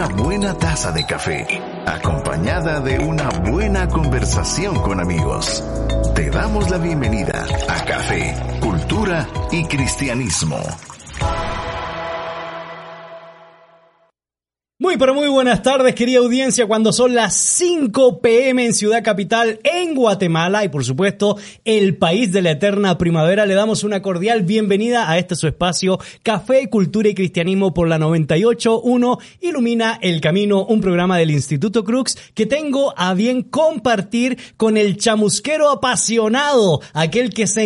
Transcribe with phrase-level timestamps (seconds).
[0.00, 1.46] una buena taza de café,
[1.84, 5.62] acompañada de una buena conversación con amigos.
[6.14, 10.56] Te damos la bienvenida a Café, Cultura y Cristianismo.
[14.90, 19.60] Muy pero muy buenas tardes querida audiencia cuando son las 5 pm en Ciudad Capital
[19.62, 23.46] en Guatemala y por supuesto el país de la eterna primavera.
[23.46, 28.00] Le damos una cordial bienvenida a este su espacio Café, Cultura y Cristianismo por la
[28.00, 34.76] 98.1 Ilumina el Camino, un programa del Instituto Crux que tengo a bien compartir con
[34.76, 37.64] el chamusquero apasionado, aquel que se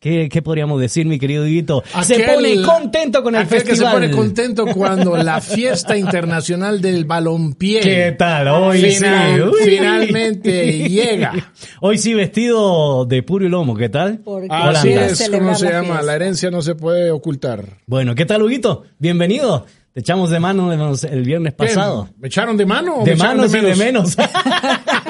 [0.00, 1.82] ¿Qué, qué podríamos decir, mi querido Diguito?
[2.04, 3.94] Se pone contento con el aquel que se festival.
[3.94, 7.80] pone contento cuando la fiesta internacional del balompié.
[7.80, 8.46] ¿Qué tal?
[8.46, 9.70] Hoy Final- sí.
[9.70, 11.32] Finalmente llega.
[11.80, 14.18] Hoy sí vestido de puro y lomo, ¿qué tal?
[14.24, 15.84] Porque Hola, Así es como se la llama.
[15.86, 16.02] fiesta.
[16.02, 17.64] La herencia no se puede ocultar.
[17.86, 18.84] Bueno, ¿qué tal, Huguito?
[19.00, 19.66] Bienvenido.
[19.92, 21.66] Te echamos de mano el viernes ¿Qué?
[21.66, 22.08] pasado.
[22.18, 24.16] ¿Me echaron de mano o De me echaron manos y de menos.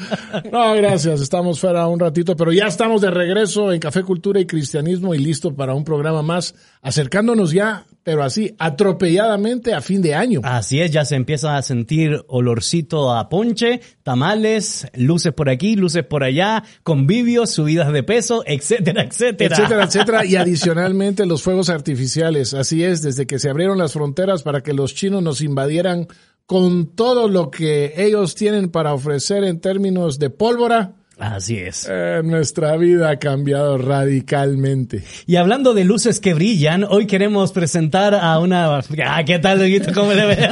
[0.52, 1.20] No, gracias.
[1.20, 5.18] Estamos fuera un ratito, pero ya estamos de regreso en Café Cultura y Cristianismo y
[5.18, 10.40] listo para un programa más, acercándonos ya, pero así, atropelladamente a fin de año.
[10.42, 16.04] Así es, ya se empieza a sentir olorcito a ponche, tamales, luces por aquí, luces
[16.04, 19.54] por allá, convivios, subidas de peso, etcétera, etcétera.
[19.54, 22.54] etcétera, etcétera, y adicionalmente los fuegos artificiales.
[22.54, 26.08] Así es, desde que se abrieron las fronteras para que los chinos nos invadieran
[26.50, 31.86] con todo lo que ellos tienen para ofrecer en términos de pólvora, Así es.
[31.88, 35.04] eh, nuestra vida ha cambiado radicalmente.
[35.28, 38.80] Y hablando de luces que brillan, hoy queremos presentar a una...
[39.06, 39.92] Ah, ¿qué tal, Huguito?
[39.94, 40.38] ¿Cómo le ve?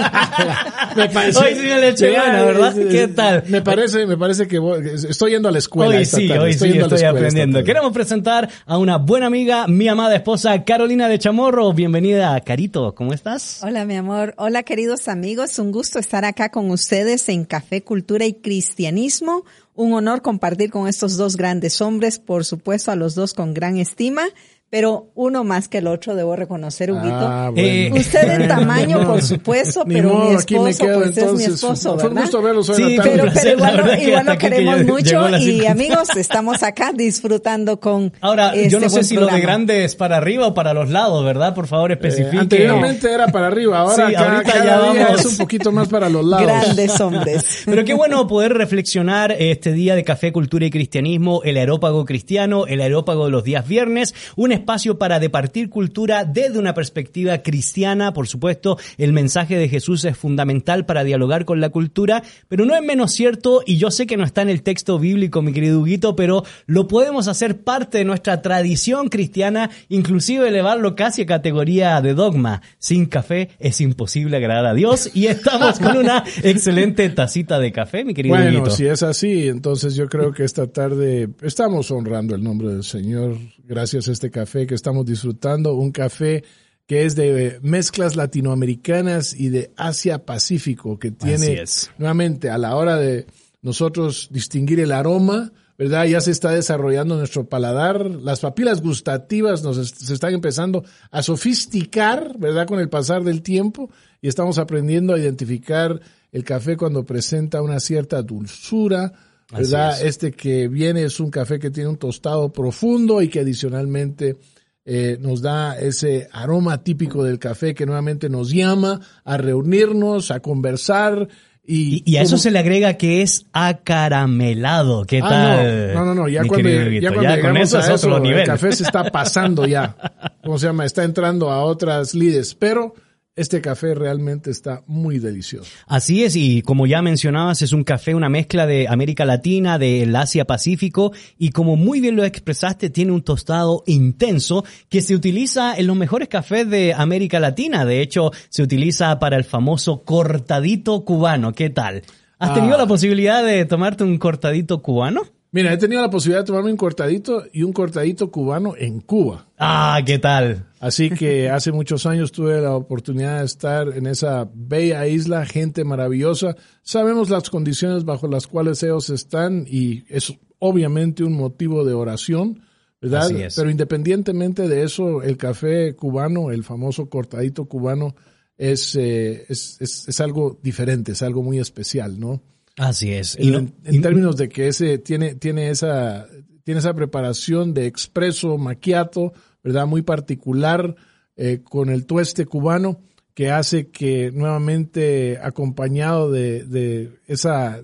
[0.97, 2.75] Me parece- Hoy sí me le eché Ya, gana, ¿verdad?
[2.91, 3.45] ¿Qué tal?
[3.49, 5.97] Me parece, me parece que voy- estoy yendo a la escuela.
[5.97, 7.65] Hoy esta sí, tarde, hoy sí yendo a la estoy escuela aprendiendo.
[7.65, 11.73] Queremos presentar a una buena amiga, mi amada esposa Carolina de Chamorro.
[11.73, 12.95] Bienvenida, Carito.
[12.95, 13.61] ¿Cómo estás?
[13.63, 14.35] Hola, mi amor.
[14.39, 15.59] Hola, queridos amigos.
[15.59, 19.45] Un gusto estar acá con ustedes en Café, Cultura y Cristianismo.
[19.75, 23.77] Un honor compartir con estos dos grandes hombres, por supuesto, a los dos con gran
[23.79, 24.23] estima,
[24.71, 27.09] pero uno más que el otro, debo reconocer, Huguito.
[27.11, 27.97] Ah, Eh, bueno.
[28.05, 31.23] Usted en tamaño, por supuesto, pero mi modo, aquí me esposo, quedo, pues es mi
[31.23, 31.55] entonces.
[31.55, 32.23] esposo, Fue un ¿verdad?
[32.23, 33.23] gusto verlos hoy Sí, en la fue tarde.
[33.23, 37.81] un Pero, pero igual, la lo- verdad igual queremos mucho y amigos, estamos acá disfrutando
[37.81, 40.55] con Ahora, yo este no sé buen si lo de grande es para arriba o
[40.55, 41.55] para los lados, ¿verdad?
[41.55, 42.39] Por favor, Eh, especifique.
[42.39, 45.21] anteriormente era para arriba, ahora Sí, cada, ahorita cada ya día vamos.
[45.21, 46.47] es un poquito más para los lados.
[46.47, 47.63] Grandes hombres.
[47.65, 52.67] Pero qué bueno poder reflexionar este día de Café, Cultura y Cristianismo, el aerópago cristiano,
[52.67, 58.13] el aerópago de los días viernes, un espacio para departir cultura desde una perspectiva cristiana,
[58.13, 62.75] por supuesto, el mensaje de Jesús es fundamental para dialogar con la cultura, pero no
[62.75, 65.81] es menos cierto, y yo sé que no está en el texto bíblico, mi querido
[65.81, 72.01] Huguito, pero lo podemos hacer parte de nuestra tradición cristiana, inclusive elevarlo casi a categoría
[72.01, 72.63] de dogma.
[72.79, 78.05] Sin café es imposible agradar a Dios, y estamos con una excelente tacita de café,
[78.05, 78.71] mi querido Bueno, Huguito.
[78.71, 83.37] si es así, entonces yo creo que esta tarde estamos honrando el nombre del Señor
[83.69, 86.43] gracias a este café que estamos disfrutando, un café
[86.87, 91.91] que es de mezclas latinoamericanas y de Asia Pacífico, que tiene es.
[91.99, 93.27] nuevamente a la hora de
[93.61, 96.07] nosotros distinguir el aroma, ¿verdad?
[96.07, 101.23] Ya se está desarrollando nuestro paladar, las papilas gustativas nos est- se están empezando a
[101.23, 102.67] sofisticar, ¿verdad?
[102.67, 103.91] Con el pasar del tiempo
[104.23, 106.01] y estamos aprendiendo a identificar
[106.33, 109.13] el café cuando presenta una cierta dulzura,
[109.53, 109.99] ¿verdad?
[110.01, 110.07] Es.
[110.07, 114.37] Este que viene es un café que tiene un tostado profundo y que adicionalmente
[114.85, 120.41] eh, nos da ese aroma típico del café que nuevamente nos llama a reunirnos, a
[120.41, 121.29] conversar
[121.71, 125.05] y, Y, y a eso se le agrega que es acaramelado.
[125.05, 125.95] ¿Qué Ah, tal?
[125.95, 129.11] No, no, no, ya cuando, ya cuando Ya llegamos a eso, el café se está
[129.11, 129.95] pasando ya.
[130.43, 130.87] ¿Cómo se llama?
[130.87, 132.95] Está entrando a otras lides, pero
[133.39, 135.71] este café realmente está muy delicioso.
[135.87, 140.15] Así es, y como ya mencionabas, es un café, una mezcla de América Latina, del
[140.15, 145.77] Asia Pacífico, y como muy bien lo expresaste, tiene un tostado intenso que se utiliza
[145.77, 147.85] en los mejores cafés de América Latina.
[147.85, 151.53] De hecho, se utiliza para el famoso cortadito cubano.
[151.53, 152.03] ¿Qué tal?
[152.39, 152.55] ¿Has Ah.
[152.55, 155.23] tenido la posibilidad de tomarte un cortadito cubano?
[155.51, 159.47] Mira, he tenido la posibilidad de tomarme un cortadito y un cortadito cubano en Cuba.
[159.57, 160.67] Ah, ¿qué tal?
[160.79, 165.85] Así que hace muchos años tuve la oportunidad de estar en esa bella isla, gente
[165.85, 166.55] maravillosa.
[166.83, 172.61] Sabemos las condiciones bajo las cuales ellos están y es obviamente un motivo de oración,
[173.01, 173.23] ¿verdad?
[173.23, 173.57] Así es.
[173.57, 178.15] Pero independientemente de eso, el café cubano, el famoso cortadito cubano,
[178.59, 182.43] es, eh, es, es, es algo diferente, es algo muy especial, ¿no?
[182.79, 183.37] Así es.
[183.37, 186.27] en, no, en términos de que ese tiene, tiene esa,
[186.63, 189.33] tiene esa preparación de expreso maquiato,
[189.63, 189.87] ¿verdad?
[189.87, 190.95] Muy particular
[191.37, 193.01] eh, con el tueste cubano
[193.35, 197.83] que hace que nuevamente acompañado de, de esa,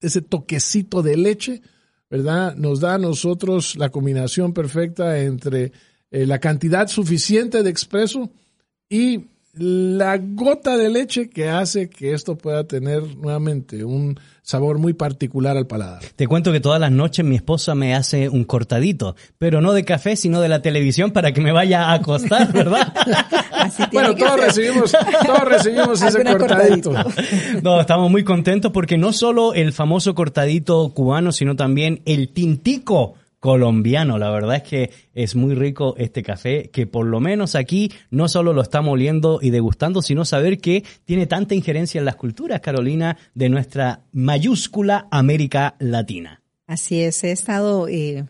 [0.00, 1.62] ese toquecito de leche,
[2.10, 2.54] ¿verdad?
[2.56, 5.72] Nos da a nosotros la combinación perfecta entre
[6.10, 8.30] eh, la cantidad suficiente de expreso
[8.88, 14.92] y la gota de leche que hace que esto pueda tener nuevamente un sabor muy
[14.92, 16.02] particular al paladar.
[16.14, 19.84] Te cuento que todas las noches mi esposa me hace un cortadito, pero no de
[19.84, 22.92] café, sino de la televisión para que me vaya a acostar, ¿verdad?
[23.92, 24.92] bueno, todos recibimos,
[25.26, 26.92] todos recibimos ese cortadito.
[27.62, 33.14] No, estamos muy contentos porque no solo el famoso cortadito cubano, sino también el tintico
[33.40, 34.18] colombiano.
[34.18, 38.28] La verdad es que es muy rico este café, que por lo menos aquí no
[38.28, 42.60] solo lo estamos oliendo y degustando, sino saber que tiene tanta injerencia en las culturas,
[42.60, 46.42] Carolina, de nuestra mayúscula América Latina.
[46.66, 48.26] Así es, he estado, eh,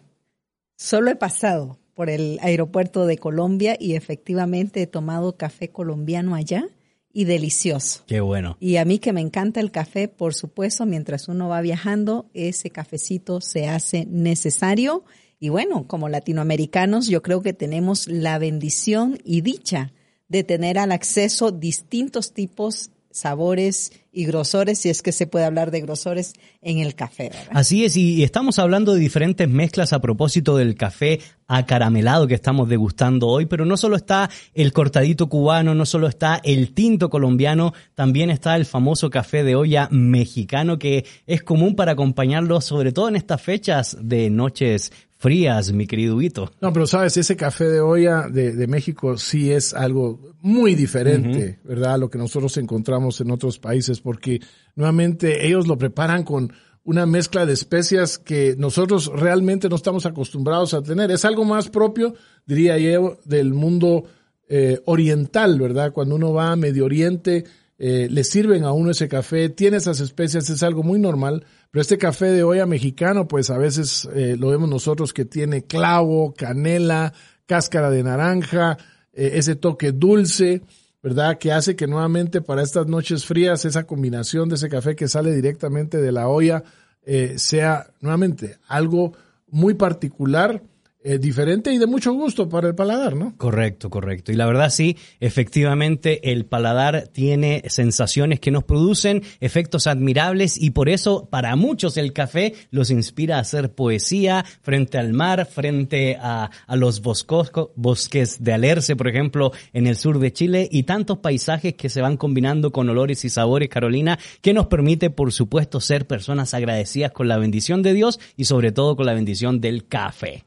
[0.77, 6.65] solo he pasado por el aeropuerto de Colombia y efectivamente he tomado café colombiano allá
[7.13, 8.03] y delicioso.
[8.07, 8.57] Qué bueno.
[8.61, 12.71] Y a mí que me encanta el café, por supuesto, mientras uno va viajando, ese
[12.71, 15.05] cafecito se hace necesario.
[15.39, 19.93] Y bueno, como latinoamericanos, yo creo que tenemos la bendición y dicha
[20.29, 25.71] de tener al acceso distintos tipos sabores y grosores, si es que se puede hablar
[25.71, 27.25] de grosores en el café.
[27.25, 27.49] ¿verdad?
[27.53, 32.69] Así es, y estamos hablando de diferentes mezclas a propósito del café acaramelado que estamos
[32.69, 37.73] degustando hoy, pero no solo está el cortadito cubano, no solo está el tinto colombiano,
[37.95, 43.09] también está el famoso café de olla mexicano que es común para acompañarlo, sobre todo
[43.09, 46.51] en estas fechas de noches frías, mi querido Vito.
[46.63, 51.59] No, pero sabes, ese café de olla de, de México sí es algo muy diferente,
[51.63, 51.69] uh -huh.
[51.69, 51.95] ¿verdad?
[51.95, 54.41] A lo que nosotros encontramos en otros países, porque
[54.77, 56.51] nuevamente ellos lo preparan con
[56.85, 61.11] una mezcla de especias que nosotros realmente no estamos acostumbrados a tener.
[61.11, 62.15] Es algo más propio,
[62.47, 64.05] diría yo, del mundo
[64.49, 65.93] eh, oriental, ¿verdad?
[65.93, 67.45] Cuando uno va a Medio Oriente,
[67.79, 71.83] eh, le sirven a uno ese café, tiene esas especias, es algo muy normal, pero
[71.83, 76.35] este café de olla mexicano, pues a veces eh, lo vemos nosotros que tiene clavo,
[76.35, 77.13] canela,
[77.47, 78.77] cáscara de naranja,
[79.13, 80.63] eh, ese toque dulce,
[81.03, 81.39] ¿verdad?
[81.39, 85.33] Que hace que nuevamente para estas noches frías esa combinación de ese café que sale
[85.33, 86.65] directamente de la olla
[87.03, 89.13] eh, sea nuevamente algo
[89.49, 90.63] muy particular
[91.03, 93.35] eh, diferente y de mucho gusto para el paladar, ¿no?
[93.39, 94.33] Correcto, correcto.
[94.33, 100.73] Y la verdad sí, efectivamente el paladar tiene sensaciones que nos producen efectos admirables y
[100.73, 106.19] por eso para muchos el café los inspira a hacer poesía frente al mar, frente
[106.21, 110.83] a, a los boscos, bosques de Alerce, por ejemplo, en el sur de Chile y
[110.83, 115.33] tantos paisajes que se van combinando con olores y sabores, Carolina, que nos permite, por
[115.33, 119.63] supuesto, ser personas agradecidas con la bendición de Dios y sobre todo con la bendición
[119.63, 120.45] del café.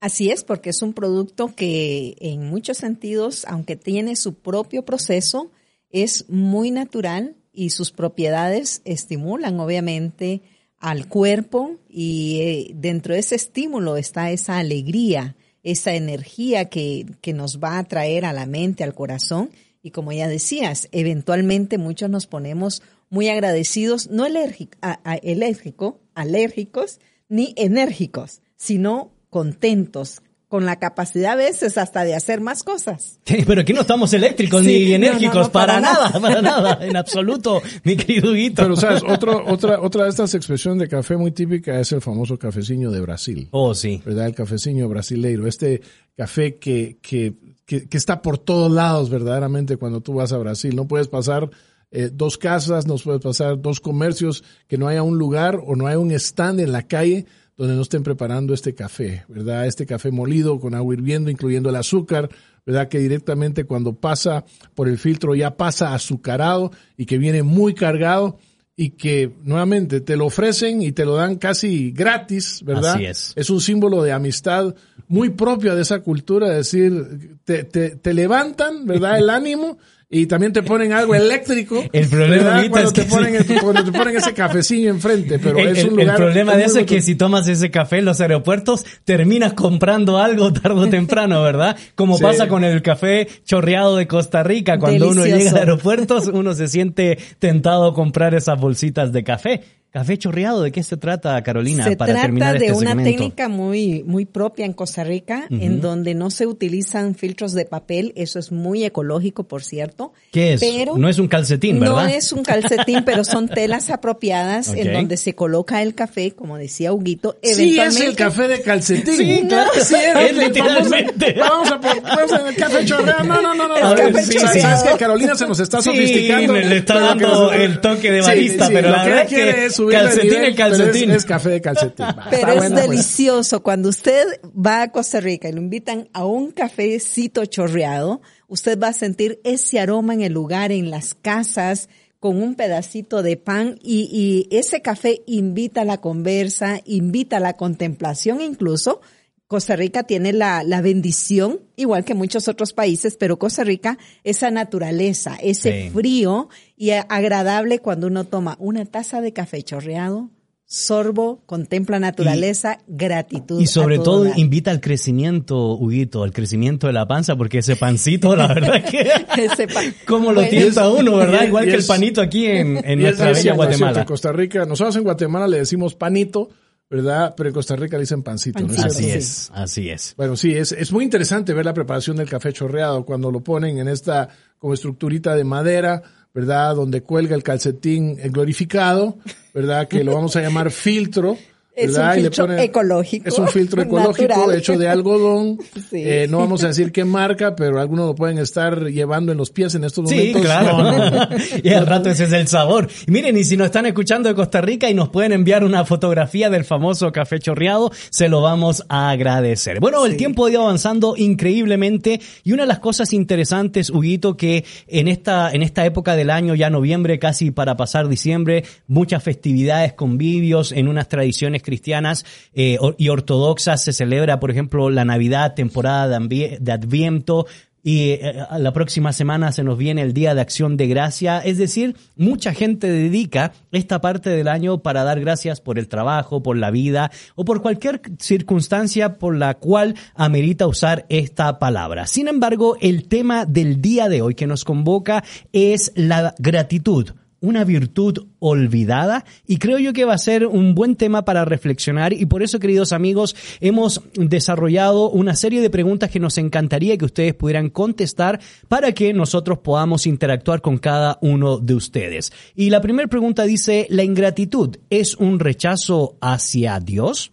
[0.00, 5.50] Así es, porque es un producto que en muchos sentidos, aunque tiene su propio proceso,
[5.90, 10.40] es muy natural y sus propiedades estimulan obviamente
[10.78, 17.34] al cuerpo y eh, dentro de ese estímulo está esa alegría, esa energía que, que
[17.34, 19.50] nos va a traer a la mente, al corazón.
[19.82, 27.52] Y como ya decías, eventualmente muchos nos ponemos muy agradecidos, no alérgico, alérgico, alérgicos ni
[27.56, 33.20] enérgicos, sino contentos, con la capacidad a veces hasta de hacer más cosas.
[33.24, 36.08] Sí, pero aquí no estamos eléctricos sí, ni enérgicos, no, no, no, para, para nada,
[36.08, 38.64] nada, para nada, en absoluto, mi querido Guito.
[38.64, 42.36] Pero sabes, otro, otra, otra de estas expresiones de café muy típica es el famoso
[42.36, 43.46] cafecillo de Brasil.
[43.52, 44.02] Oh, sí.
[44.04, 44.26] ¿Verdad?
[44.26, 45.82] El cafecillo brasileiro, este
[46.16, 47.34] café que, que,
[47.64, 50.74] que, que está por todos lados verdaderamente cuando tú vas a Brasil.
[50.74, 51.48] No puedes pasar
[51.92, 55.86] eh, dos casas, no puedes pasar dos comercios, que no haya un lugar o no
[55.86, 57.26] haya un stand en la calle
[57.60, 59.66] donde no estén preparando este café, ¿verdad?
[59.66, 62.30] Este café molido con agua hirviendo, incluyendo el azúcar,
[62.64, 62.88] ¿verdad?
[62.88, 68.38] Que directamente cuando pasa por el filtro ya pasa azucarado y que viene muy cargado
[68.76, 72.94] y que nuevamente te lo ofrecen y te lo dan casi gratis, ¿verdad?
[72.94, 73.32] Así es.
[73.36, 74.74] Es un símbolo de amistad
[75.06, 79.18] muy propia de esa cultura, es decir, te, te, te levantan, ¿verdad?
[79.18, 79.76] El ánimo
[80.12, 81.84] y también te ponen algo eléctrico.
[81.92, 83.54] El problema ahorita cuando, es te que ponen, sí.
[83.62, 86.08] cuando te ponen ese cafecillo enfrente, pero el, es un lugar.
[86.08, 90.18] el problema de eso es que si tomas ese café en los aeropuertos, terminas comprando
[90.18, 91.76] algo tarde o temprano, ¿verdad?
[91.94, 92.24] Como Sí.
[92.24, 94.78] pasa con el café chorreado de Costa Rica.
[94.80, 95.44] Cuando uno Delicioso.
[95.44, 99.60] llega a aeropuertos, uno se siente tentado a comprar esas bolsitas de café.
[99.92, 101.82] Café chorreado, ¿de qué se trata, Carolina?
[101.82, 103.10] Se para trata terminar de este una segmento.
[103.10, 108.12] técnica muy, muy propia en Costa Rica, en donde no se utilizan filtros de papel.
[108.14, 110.12] Eso es muy ecológico, por cierto.
[110.30, 110.60] ¿Qué es?
[110.60, 112.04] Pero no es un calcetín, ¿verdad?
[112.04, 116.56] No es un calcetín, pero son telas apropiadas en donde se coloca el café, como
[116.56, 117.36] decía Huguito.
[117.42, 119.16] Sí, es Eventualmente, el café de calcetín.
[119.16, 119.70] Sí, claro.
[119.82, 121.34] Sí, Es literalmente.
[121.36, 123.24] Vamos a poner vamos a- el café chorreado.
[123.24, 123.76] No, no, no, no.
[123.76, 124.60] El café Sí, chorreado.
[124.60, 126.52] Sabes que Carolina se nos está Sí, sofisticando.
[126.52, 129.79] le- le está dando el toque de Sí, barista, sí, pero la verdad que es
[129.84, 131.00] subirle el calcetín nivel, es calcetín.
[131.02, 132.06] pero Es, es café de calcetín.
[132.06, 132.74] Va, Pero es pues.
[132.74, 133.62] delicioso.
[133.62, 138.88] Cuando usted va a Costa Rica y lo invitan a un cafecito chorreado, usted va
[138.88, 143.78] a sentir ese aroma en el lugar, en las casas, con un pedacito de pan
[143.82, 149.00] y, y ese café invita a la conversa, invita a la contemplación incluso.
[149.46, 154.50] Costa Rica tiene la, la bendición, igual que muchos otros países, pero Costa Rica, esa
[154.52, 155.90] naturaleza, ese Sí.
[155.90, 156.48] frío
[156.80, 160.30] y agradable cuando uno toma una taza de café chorreado,
[160.64, 163.60] sorbo, contempla naturaleza, gratitud.
[163.60, 167.76] Y sobre a todo invita al crecimiento, Huguito, al crecimiento de la panza, porque ese
[167.76, 169.00] pancito, la verdad que...
[169.44, 169.92] Ese pan.
[170.06, 170.48] ¿Cómo lo Bueno.
[170.48, 171.42] tienta uno, verdad?
[171.42, 173.42] es- Igual y que el es- panito aquí en, en nuestra es bella cierto, es
[173.42, 174.00] cierto, Guatemala.
[174.00, 176.48] En Costa Rica, nosotros en Guatemala le decimos panito,
[176.88, 177.34] ¿verdad?
[177.36, 178.60] Pero en Costa Rica le dicen pancito.
[178.60, 178.78] ¿no es.
[178.84, 179.18] Así cierto?
[179.18, 180.14] es, así es.
[180.16, 183.78] Bueno, sí, es, es muy interesante ver la preparación del café chorreado cuando lo ponen
[183.78, 186.02] en esta como estructurita de madera,
[186.34, 186.76] ¿verdad?
[186.76, 189.18] Donde cuelga el calcetín eh, glorificado,
[189.54, 189.88] ¿verdad?
[189.88, 191.36] Que lo vamos a llamar filtro.
[191.80, 192.16] Es ¿verdad?
[192.16, 194.58] un filtro ecológico, Es un filtro ecológico natural.
[194.58, 195.58] hecho de algodón.
[195.90, 196.02] Sí.
[196.04, 199.50] Eh, no vamos a decir qué marca, pero algunos lo pueden estar llevando en los
[199.50, 200.42] pies en estos Sí, momentos.
[200.42, 200.78] claro.
[200.78, 201.28] No, no, no.
[201.64, 202.88] y al rato ese es el sabor.
[203.08, 205.84] Y miren, y si nos están escuchando de Costa Rica y nos pueden enviar una
[205.84, 209.80] fotografía del famoso café chorreado, se lo vamos a agradecer.
[209.80, 214.64] Bueno, el tiempo ha ido avanzando increíblemente y una de las cosas interesantes, Huguito, que
[214.86, 219.94] en esta, en esta época del año, ya noviembre, casi para pasar diciembre, muchas festividades,
[219.94, 223.84] convivios en unas tradiciones cristianas eh, y ortodoxas.
[223.84, 227.46] Se celebra, por ejemplo, la Navidad, temporada de, Adviento,
[227.82, 231.38] y eh, la próxima semana se nos viene el Día de Acción de Gracia.
[231.38, 236.42] Es decir, mucha gente dedica esta parte del año para dar gracias por el trabajo,
[236.42, 242.06] por la vida o por cualquier circunstancia por la cual amerita usar esta palabra.
[242.06, 247.64] Sin embargo, el tema del día de hoy que nos convoca es la gratitud una
[247.64, 252.26] virtud olvidada y creo yo que va a ser un buen tema para reflexionar y
[252.26, 257.34] por eso queridos amigos hemos desarrollado una serie de preguntas que nos encantaría que ustedes
[257.34, 262.32] pudieran contestar para que nosotros podamos interactuar con cada uno de ustedes.
[262.54, 267.32] Y la primera pregunta dice, ¿la ingratitud es un rechazo hacia Dios?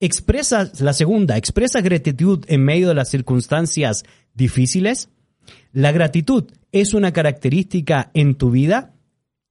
[0.00, 4.04] ¿Expresa, la segunda, expresa gratitud en medio de las circunstancias
[4.34, 5.08] difíciles?
[5.72, 8.93] ¿La gratitud es una característica en tu vida?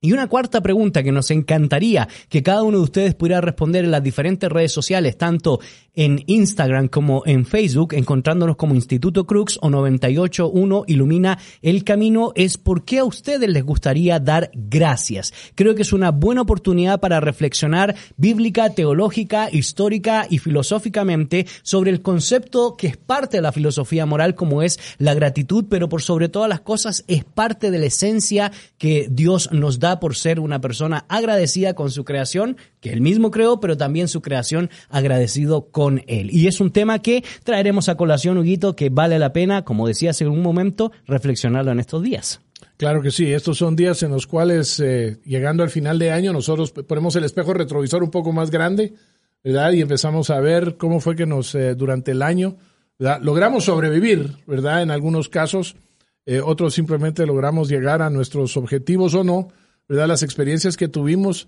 [0.05, 3.91] Y una cuarta pregunta que nos encantaría que cada uno de ustedes pudiera responder en
[3.91, 5.61] las diferentes redes sociales, tanto
[5.95, 12.57] en Instagram como en Facebook, encontrándonos como Instituto Crux o 981 Ilumina el Camino, es
[12.57, 15.33] por qué a ustedes les gustaría dar gracias.
[15.55, 22.01] Creo que es una buena oportunidad para reflexionar bíblica, teológica, histórica y filosóficamente sobre el
[22.01, 26.27] concepto que es parte de la filosofía moral como es la gratitud, pero por sobre
[26.27, 30.61] todas las cosas es parte de la esencia que Dios nos da por ser una
[30.61, 36.03] persona agradecida con su creación, que él mismo creó, pero también su creación agradecido con
[36.07, 36.29] él.
[36.31, 40.11] Y es un tema que traeremos a colación, Huguito, que vale la pena, como decía
[40.11, 42.41] hace un momento, reflexionarlo en estos días.
[42.77, 46.33] Claro que sí, estos son días en los cuales, eh, llegando al final de año,
[46.33, 48.93] nosotros ponemos el espejo retrovisor un poco más grande,
[49.43, 49.73] ¿verdad?
[49.73, 52.57] Y empezamos a ver cómo fue que nos, eh, durante el año.
[53.21, 54.81] Logramos sobrevivir, ¿verdad?
[54.81, 55.75] En algunos casos,
[56.25, 59.49] eh, otros simplemente logramos llegar a nuestros objetivos o no,
[59.93, 60.07] ¿verdad?
[60.07, 61.47] Las experiencias que tuvimos.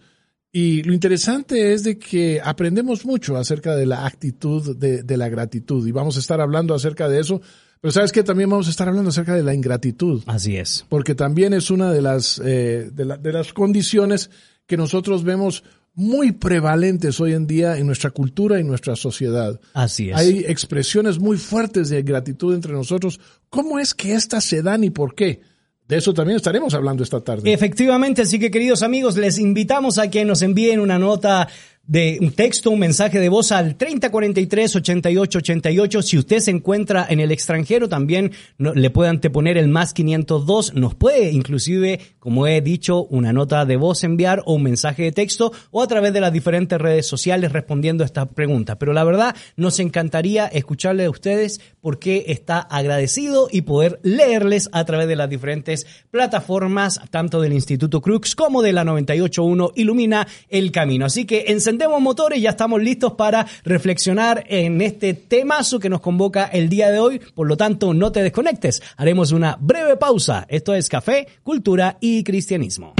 [0.52, 5.28] Y lo interesante es de que aprendemos mucho acerca de la actitud de, de la
[5.28, 7.42] gratitud y vamos a estar hablando acerca de eso,
[7.82, 10.86] pero sabes que también vamos a estar hablando acerca de la ingratitud Así es.
[10.88, 14.30] porque también es una de las, eh, de, la- de las condiciones
[14.66, 19.60] que nosotros vemos muy prevalentes hoy en día en nuestra cultura y nuestra sociedad.
[19.74, 20.16] Así es.
[20.16, 23.20] Hay expresiones muy fuertes de gratitud entre nosotros.
[23.50, 25.42] ¿Cómo es que estas se dan y por qué?
[25.88, 27.54] De eso también estaremos hablando esta tarde.
[27.54, 31.48] Efectivamente, así que queridos amigos, les invitamos a que nos envíen una nota
[31.88, 36.02] de un texto, un mensaje de voz al 3043 8888.
[36.02, 40.74] Si usted se encuentra en el extranjero, también le puede anteponer el más 502.
[40.74, 45.12] Nos puede inclusive, como he dicho, una nota de voz enviar o un mensaje de
[45.12, 48.80] texto o a través de las diferentes redes sociales respondiendo a esta pregunta.
[48.80, 54.86] Pero la verdad, nos encantaría escucharle a ustedes porque está agradecido y poder leerles a
[54.86, 60.72] través de las diferentes plataformas, tanto del Instituto Crux como de la 981 Ilumina el
[60.72, 61.06] Camino.
[61.06, 66.02] Así que encendemos motores y ya estamos listos para reflexionar en este temazo que nos
[66.02, 67.20] convoca el día de hoy.
[67.20, 68.82] Por lo tanto, no te desconectes.
[68.98, 70.46] Haremos una breve pausa.
[70.50, 72.94] Esto es Café, Cultura y Cristianismo.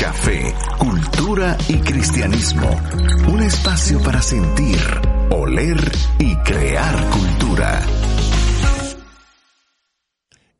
[0.00, 2.68] Café, cultura y cristianismo.
[3.32, 4.78] Un espacio para sentir,
[5.30, 5.78] oler
[6.18, 7.80] y crear cultura.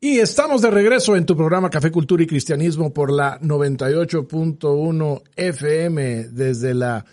[0.03, 6.29] Y estamos de regreso en tu programa Café Cultura y Cristianismo por la 98.1 FM
[6.29, 7.05] desde la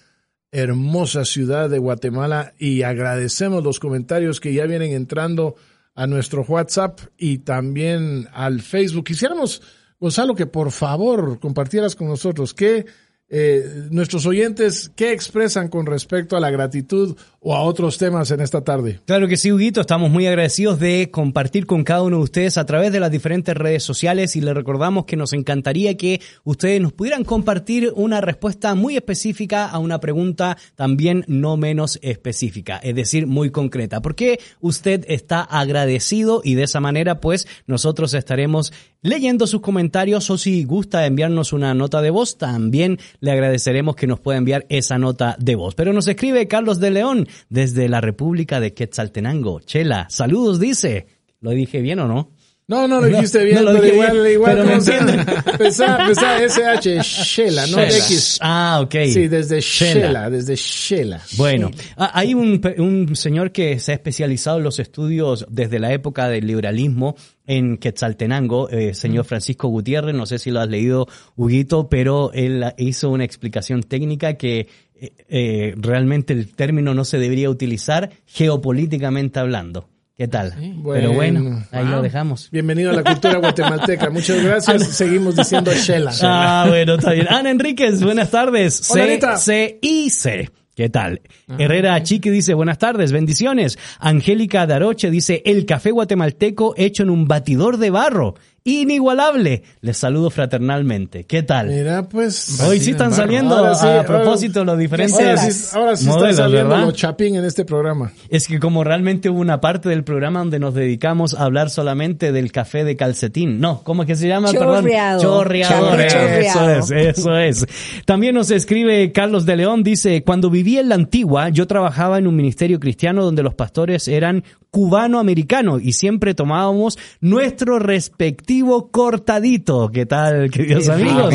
[0.51, 5.57] hermosa ciudad de Guatemala y agradecemos los comentarios que ya vienen entrando
[5.95, 9.05] a nuestro WhatsApp y también al Facebook.
[9.05, 9.61] Quisiéramos,
[10.01, 12.87] Gonzalo, que por favor compartieras con nosotros qué
[13.29, 17.19] eh, nuestros oyentes, ¿qué expresan con respecto a la gratitud
[17.49, 19.01] o a otros temas en esta tarde?
[19.07, 22.67] Claro que sí, Huguito, estamos muy agradecidos de compartir con cada uno de ustedes a
[22.67, 26.93] través de las diferentes redes sociales y le recordamos que nos encantaría que ustedes nos
[26.93, 33.27] pudieran compartir una respuesta muy específica a una pregunta también no menos específica, es decir,
[33.27, 34.03] muy concreta.
[34.03, 40.29] ¿Por qué usted está agradecido y de esa manera pues nosotros estaremos leyendo sus comentarios
[40.31, 44.67] o si gusta enviarnos una nota de voz, también le agradeceremos que nos pueda enviar
[44.69, 45.75] esa nota de voz.
[45.75, 49.61] Pero nos escribe Carlos de León desde la República de Quetzaltenango.
[49.61, 51.07] Chela, saludos dice.
[51.41, 52.33] ¿Lo dije bien o no?
[52.69, 55.27] No, no lo dijiste bien, no lo pero dije igual, bien, igual pero me entienden.
[55.59, 57.81] Pensaba, SH, Shela, no.
[57.81, 58.39] X.
[58.43, 58.95] Ah, ok.
[59.11, 60.29] Sí, desde Shela.
[60.29, 61.23] Desde Shela.
[61.39, 65.95] Bueno, ah, hay un, un señor que se ha especializado en los estudios desde la
[65.95, 67.17] época del liberalismo
[67.47, 72.63] en Quetzaltenango, eh, señor Francisco Gutiérrez, no sé si lo has leído, Huguito, pero él
[72.77, 74.69] hizo una explicación técnica que
[75.01, 79.89] eh, eh, realmente el término no se debería utilizar geopolíticamente hablando.
[80.17, 80.55] ¿Qué tal?
[80.59, 81.65] Pero bueno, Bueno.
[81.71, 82.51] ahí lo dejamos.
[82.51, 84.11] Bienvenido a la cultura guatemalteca.
[84.11, 84.89] Muchas gracias.
[84.89, 86.13] Seguimos diciendo Shela.
[86.23, 87.29] Ah, bueno, está bien.
[87.31, 88.91] Ana Enríquez, buenas tardes.
[88.91, 89.39] Hola, C.
[89.39, 90.51] C y C.
[90.75, 91.21] ¿Qué tal?
[91.59, 93.79] Herrera Chiqui dice, buenas tardes, bendiciones.
[94.01, 98.35] Angélica Daroche dice, el café guatemalteco hecho en un batidor de barro.
[98.69, 99.63] Inigualable.
[99.81, 101.25] Les saludo fraternalmente.
[101.25, 101.69] ¿Qué tal?
[101.69, 102.61] Mira, pues.
[102.61, 106.07] Hoy sí están saliendo Ahora sí, a ahora- propósito los diferentes Ahora sí, ahora sí
[106.07, 106.85] modelos, está saliendo ¿verdad?
[106.87, 108.13] lo chapín en este programa.
[108.29, 112.31] Es que como realmente hubo una parte del programa donde nos dedicamos a hablar solamente
[112.33, 113.59] del café de calcetín.
[113.61, 114.53] No, ¿cómo es que se llama?
[114.53, 115.21] Chorreado.
[115.21, 115.97] Chorreador.
[115.97, 116.71] Café chorreado.
[116.79, 117.67] Eso es, eso es.
[118.05, 122.27] También nos escribe Carlos de León, dice, cuando vivía en la antigua, yo trabajaba en
[122.27, 129.91] un ministerio cristiano donde los pastores eran cubano-americanos y siempre tomábamos nuestro respectivo cortadito.
[129.91, 131.35] ¿Qué tal, queridos amigos?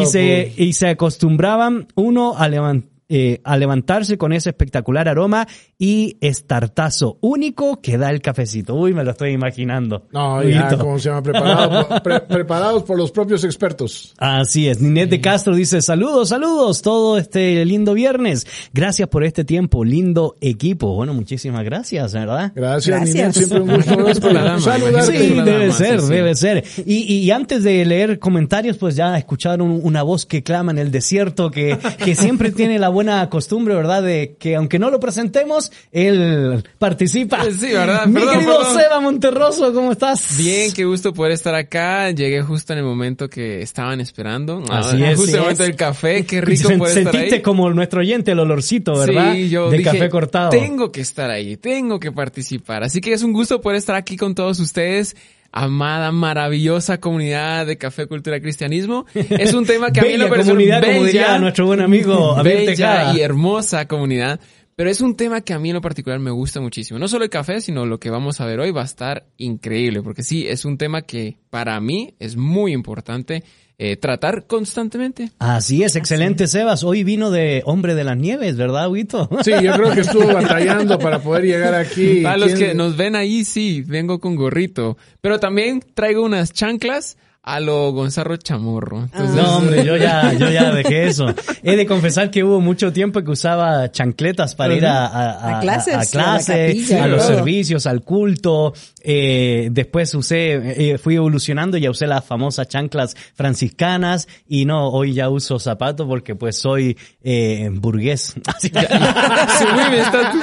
[0.00, 5.46] Y se, y se acostumbraban uno a levantar eh, a levantarse con ese espectacular aroma
[5.78, 8.74] y estartazo único que da el cafecito.
[8.74, 10.08] Uy, me lo estoy imaginando.
[10.12, 10.76] No, ya.
[10.76, 11.22] ¿cómo se llama?
[11.22, 14.14] Preparado por- pre- preparados por los propios expertos.
[14.18, 18.46] Así es, Ninette de Castro dice saludos, saludos, todo este lindo viernes.
[18.72, 20.94] Gracias por este tiempo, lindo equipo.
[20.96, 22.50] Bueno, muchísimas gracias, ¿verdad?
[22.54, 23.36] Gracias, Gracias.
[23.36, 23.94] Siempre un gusto
[24.60, 25.02] saludarte.
[25.18, 26.12] Sí, debe ser, sí, sí.
[26.12, 26.64] debe ser.
[26.84, 30.90] Y, y antes de leer comentarios, pues ya escucharon una voz que clama en el
[30.90, 34.02] desierto, que, que siempre tiene la buena costumbre, ¿verdad?
[34.02, 37.44] De que aunque no lo presentemos, él participa.
[37.50, 38.06] Sí, ¿verdad?
[38.06, 38.76] Mi Perdón, querido perdón.
[38.76, 40.36] Seba Monterroso, ¿cómo estás?
[40.36, 42.10] Bien, qué gusto poder estar acá.
[42.10, 44.62] Llegué justo en el momento que estaban esperando.
[44.70, 46.24] Así Ah, es, Justo en el momento del café.
[46.24, 47.42] Qué rico Sen- poder estar ahí.
[47.42, 49.34] como nuestro oyente el olorcito, ¿verdad?
[49.34, 50.50] Sí, yo de dije, café cortado.
[50.50, 52.82] Tengo que estar ahí, tengo que participar.
[52.84, 55.16] Así que es un gusto poder estar aquí con todos ustedes.
[55.56, 59.06] Amada, maravillosa comunidad de Café Cultura Cristianismo.
[59.14, 62.66] Es un tema que a mí Bella comunidad, como bella, diría nuestro buen amigo Abel
[62.66, 63.12] Tejada.
[63.12, 64.40] bella y hermosa comunidad.
[64.76, 66.98] Pero es un tema que a mí en lo particular me gusta muchísimo.
[66.98, 70.02] No solo el café, sino lo que vamos a ver hoy va a estar increíble.
[70.02, 73.44] Porque sí, es un tema que para mí es muy importante
[73.78, 75.30] eh, tratar constantemente.
[75.38, 76.82] Así es, excelente, Sebas.
[76.82, 79.28] Hoy vino de Hombre de las Nieves, ¿verdad, Huito?
[79.44, 82.20] Sí, yo creo que estuvo batallando para poder llegar aquí.
[82.22, 84.96] Para los ¿Quién- que nos ven ahí, sí, vengo con gorrito.
[85.20, 89.02] Pero también traigo unas chanclas a lo Gonzalo Chamorro.
[89.04, 91.26] Entonces, No, hombre, yo ya, yo ya dejé eso.
[91.62, 95.60] He de confesar que hubo mucho tiempo que usaba chancletas para ir a, a, A
[95.60, 97.36] clases, a, a la clase, capilla, a los todo.
[97.36, 98.72] servicios, al culto.
[99.06, 105.12] Eh, después usé, eh, fui evolucionando, ya usé las famosas chanclas franciscanas y no, hoy
[105.12, 108.32] ya uso zapatos porque pues soy eh, burgués.
[108.46, 110.42] Así que- subí mi estatus.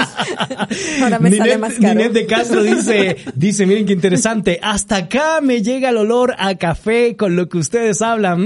[1.02, 1.94] Ahora me sale Ninette- más caro.
[1.96, 6.54] Ninette de Castro dice, dice, miren qué interesante, hasta acá me llega el olor a
[6.56, 8.42] café con lo que ustedes hablan.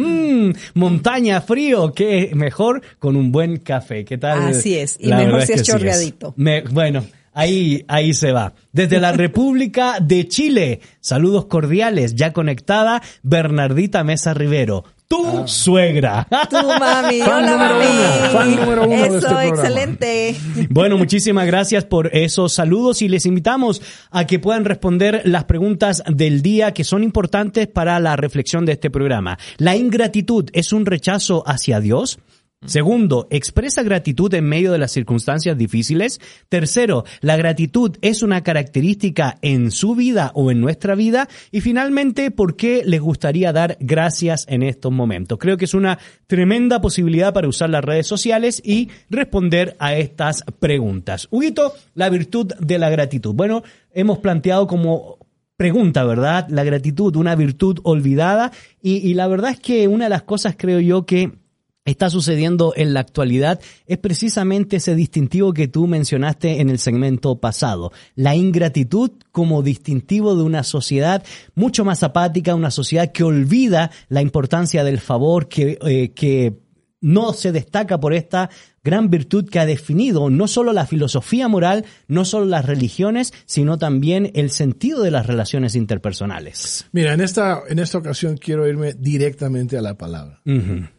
[0.50, 4.06] Mmm, montaña, frío, qué mejor con un buen café.
[4.06, 4.48] ¿Qué tal?
[4.48, 6.34] Así es, y La mejor si es que sí chorreadito.
[6.38, 7.04] Me- bueno.
[7.36, 8.54] Ahí, ahí se va.
[8.72, 16.28] Desde la República de Chile, saludos cordiales, ya conectada, Bernardita Mesa Rivero, tu suegra.
[16.50, 17.86] Tu mami, Fan hola número mami.
[17.86, 20.36] uno, fan número uno de Eso, este excelente.
[20.70, 26.04] Bueno, muchísimas gracias por esos saludos y les invitamos a que puedan responder las preguntas
[26.08, 29.38] del día que son importantes para la reflexión de este programa.
[29.58, 32.18] ¿La ingratitud es un rechazo hacia Dios?
[32.66, 36.20] Segundo, ¿expresa gratitud en medio de las circunstancias difíciles?
[36.50, 41.30] Tercero, ¿la gratitud es una característica en su vida o en nuestra vida?
[41.52, 45.38] Y finalmente, ¿por qué les gustaría dar gracias en estos momentos?
[45.38, 50.44] Creo que es una tremenda posibilidad para usar las redes sociales y responder a estas
[50.60, 51.28] preguntas.
[51.30, 53.36] Huguito, la virtud de la gratitud.
[53.36, 53.62] Bueno,
[53.94, 55.20] hemos planteado como
[55.56, 56.48] pregunta, ¿verdad?
[56.50, 58.52] La gratitud, una virtud olvidada.
[58.82, 61.45] Y, y la verdad es que una de las cosas creo yo que
[61.86, 67.38] está sucediendo en la actualidad es precisamente ese distintivo que tú mencionaste en el segmento
[67.38, 67.92] pasado.
[68.16, 74.22] La ingratitud como distintivo de una sociedad mucho más apática, una sociedad que olvida la
[74.22, 76.65] importancia del favor, que, eh, que
[77.06, 78.50] no se destaca por esta
[78.84, 83.78] gran virtud que ha definido no solo la filosofía moral, no solo las religiones, sino
[83.78, 86.88] también el sentido de las relaciones interpersonales.
[86.94, 90.42] Mira, en esta, en esta ocasión quiero irme directamente a la palabra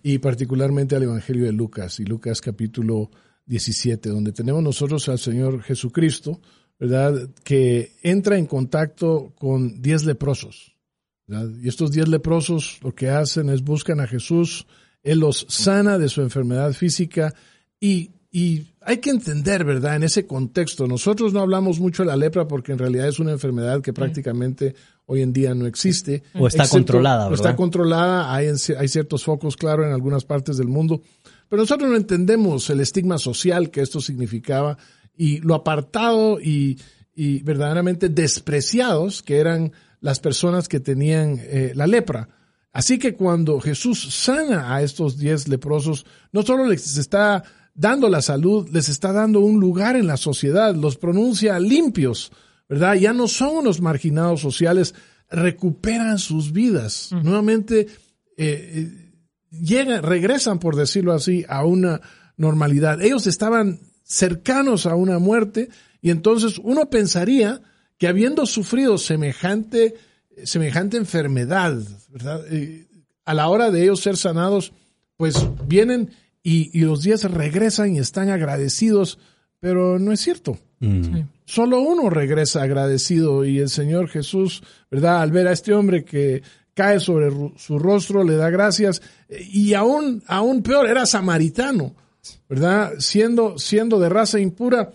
[0.02, 3.10] y particularmente al Evangelio de Lucas y Lucas capítulo
[3.46, 6.40] 17, donde tenemos nosotros al Señor Jesucristo,
[6.78, 7.30] ¿verdad?
[7.42, 10.76] Que entra en contacto con diez leprosos,
[11.26, 11.50] ¿verdad?
[11.60, 14.66] Y estos diez leprosos lo que hacen es buscan a Jesús,
[15.02, 17.34] Él los sana de su enfermedad física
[17.80, 19.96] y, y hay que entender, ¿verdad?
[19.96, 23.32] En ese contexto, nosotros no hablamos mucho de la lepra porque en realidad es una
[23.32, 24.74] enfermedad que prácticamente
[25.06, 26.22] hoy en día no existe.
[26.34, 27.56] O está controlada, o Está ¿verdad?
[27.56, 31.02] controlada, hay, en hay ciertos focos, claro, en algunas partes del mundo,
[31.48, 34.76] pero nosotros no entendemos el estigma social que esto significaba
[35.16, 36.78] y lo apartado y,
[37.14, 42.28] y verdaderamente despreciados que eran las personas que tenían eh, la lepra.
[42.76, 47.42] Así que cuando Jesús sana a estos diez leprosos, no solo les está
[47.74, 52.30] dando la salud, les está dando un lugar en la sociedad, los pronuncia limpios,
[52.68, 52.96] ¿verdad?
[52.96, 54.94] Ya no son unos marginados sociales,
[55.30, 57.12] recuperan sus vidas.
[57.22, 57.86] Nuevamente,
[58.36, 59.12] eh, eh,
[59.50, 62.02] llegan, regresan, por decirlo así, a una
[62.36, 63.00] normalidad.
[63.00, 65.70] Ellos estaban cercanos a una muerte
[66.02, 67.62] y entonces uno pensaría
[67.96, 69.94] que habiendo sufrido semejante,
[70.44, 71.78] semejante enfermedad,
[72.10, 72.44] ¿verdad?
[72.50, 72.86] Eh,
[73.24, 74.72] a la hora de ellos ser sanados,
[75.16, 76.10] pues vienen
[76.42, 79.18] y, y los días regresan y están agradecidos,
[79.60, 80.58] pero no es cierto.
[81.46, 85.22] Solo uno regresa agradecido y el Señor Jesús, ¿verdad?
[85.22, 86.42] Al ver a este hombre que
[86.74, 91.94] cae sobre su rostro, le da gracias y aún, aún peor, era samaritano,
[92.48, 92.92] ¿verdad?
[92.98, 94.90] Siendo, siendo de raza impura,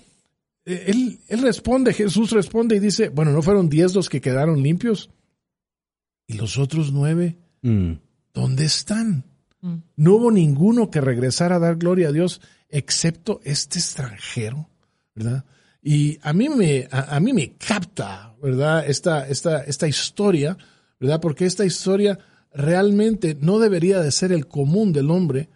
[0.65, 4.61] eh, él, él responde, Jesús responde y dice, bueno, ¿no fueron diez los que quedaron
[4.61, 5.09] limpios?
[6.31, 7.37] ¿Y los otros nueve?
[7.61, 7.93] Mm.
[8.33, 9.25] ¿Dónde están?
[9.95, 14.69] No hubo ninguno que regresara a dar gloria a Dios excepto este extranjero,
[15.13, 15.45] ¿verdad?
[15.83, 18.83] Y a mí me, a, a mí me capta, ¿verdad?
[18.87, 20.57] Esta, esta, esta historia,
[20.99, 21.19] ¿verdad?
[21.19, 22.17] Porque esta historia
[22.53, 25.49] realmente no debería de ser el común del hombre,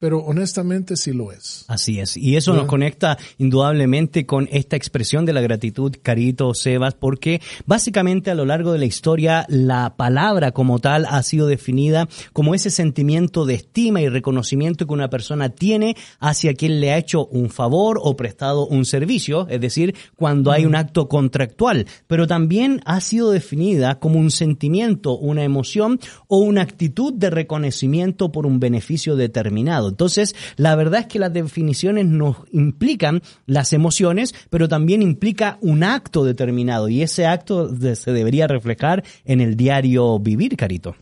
[0.00, 1.66] pero honestamente sí lo es.
[1.68, 2.16] Así es.
[2.16, 8.30] Y eso nos conecta indudablemente con esta expresión de la gratitud, Carito, Sebas, porque básicamente
[8.30, 12.70] a lo largo de la historia la palabra como tal ha sido definida como ese
[12.70, 17.50] sentimiento de estima y reconocimiento que una persona tiene hacia quien le ha hecho un
[17.50, 21.86] favor o prestado un servicio, es decir, cuando hay un acto contractual.
[22.06, 28.32] Pero también ha sido definida como un sentimiento, una emoción o una actitud de reconocimiento
[28.32, 29.89] por un beneficio determinado.
[29.90, 35.84] Entonces, la verdad es que las definiciones nos implican las emociones, pero también implica un
[35.84, 40.96] acto determinado y ese acto se debería reflejar en el diario vivir, Carito.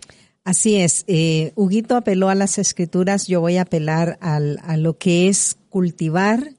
[0.45, 1.05] Así es.
[1.07, 6.55] Eh, Huguito apeló a las escrituras, yo voy a apelar a lo que es cultivar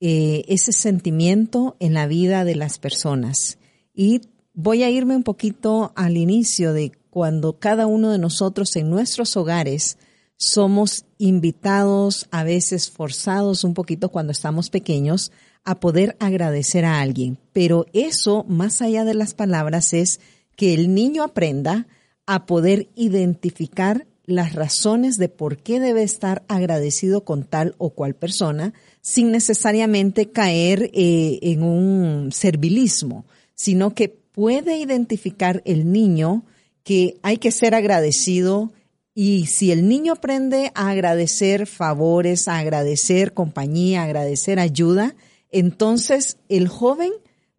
[0.00, 3.58] eh, ese sentimiento en la vida de las personas.
[3.94, 4.20] Y
[4.52, 9.36] voy a irme un poquito al inicio de cuando cada uno de nosotros en nuestros
[9.36, 9.98] hogares
[10.42, 15.30] somos invitados, a veces forzados un poquito cuando estamos pequeños,
[15.64, 17.38] a poder agradecer a alguien.
[17.52, 20.18] Pero eso, más allá de las palabras, es
[20.56, 21.86] que el niño aprenda
[22.26, 28.14] a poder identificar las razones de por qué debe estar agradecido con tal o cual
[28.14, 36.44] persona, sin necesariamente caer eh, en un servilismo, sino que puede identificar el niño
[36.82, 38.72] que hay que ser agradecido
[39.14, 45.14] y si el niño aprende a agradecer favores, a agradecer compañía, a agradecer ayuda,
[45.50, 47.12] entonces el joven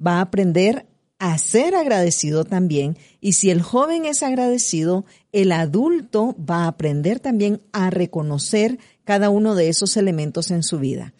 [0.05, 0.87] va a aprender
[1.19, 2.97] a ser agradecido también.
[3.21, 9.29] Y si el joven es agradecido, el adulto va a aprender también a reconocer cada
[9.29, 11.13] uno de esos elementos en su vida.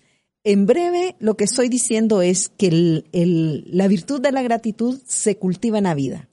[0.43, 5.77] En breve, lo que estoy diciendo es que la virtud de la gratitud se cultiva
[5.77, 6.27] en la vida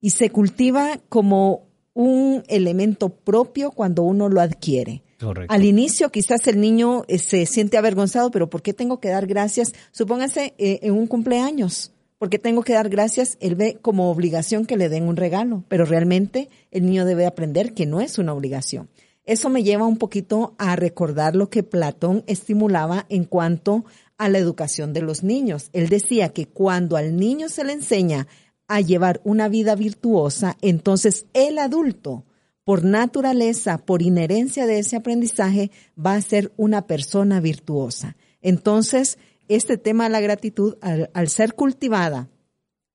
[0.00, 5.02] y se cultiva como un elemento propio cuando uno lo adquiere.
[5.48, 9.26] Al inicio quizás el niño eh, se siente avergonzado, pero ¿por qué tengo que dar
[9.26, 9.72] gracias?
[9.92, 11.92] Supóngase eh, en un cumpleaños.
[12.18, 13.36] ¿Por qué tengo que dar gracias?
[13.40, 17.74] Él ve como obligación que le den un regalo, pero realmente el niño debe aprender
[17.74, 18.88] que no es una obligación.
[19.24, 23.84] Eso me lleva un poquito a recordar lo que Platón estimulaba en cuanto
[24.18, 25.68] a la educación de los niños.
[25.72, 28.26] Él decía que cuando al niño se le enseña
[28.74, 32.24] a llevar una vida virtuosa, entonces el adulto,
[32.64, 38.16] por naturaleza, por inherencia de ese aprendizaje, va a ser una persona virtuosa.
[38.40, 42.30] Entonces, este tema de la gratitud, al, al ser cultivada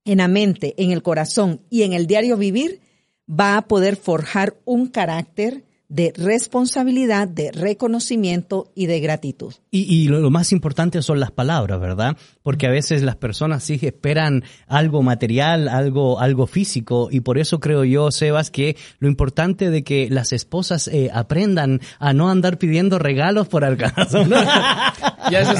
[0.04, 2.80] en la mente, en el corazón y en el diario vivir,
[3.28, 9.54] va a poder forjar un carácter de responsabilidad, de reconocimiento y de gratitud.
[9.70, 12.16] Y, lo, más importante son las palabras, ¿verdad?
[12.42, 17.58] Porque a veces las personas sí esperan algo material, algo, algo físico, y por eso
[17.58, 22.58] creo yo, Sebas, que lo importante de que las esposas eh, aprendan a no andar
[22.58, 24.26] pidiendo regalos por acaso.
[25.30, 25.54] ya se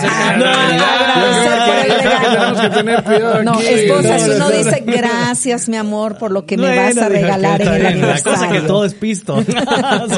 [3.14, 7.08] no, no, esposa, si uno dice gracias, mi amor, por lo que me vas a
[7.08, 8.32] regalar en el aniversario.
[8.32, 9.42] La cosa que todo es pisto.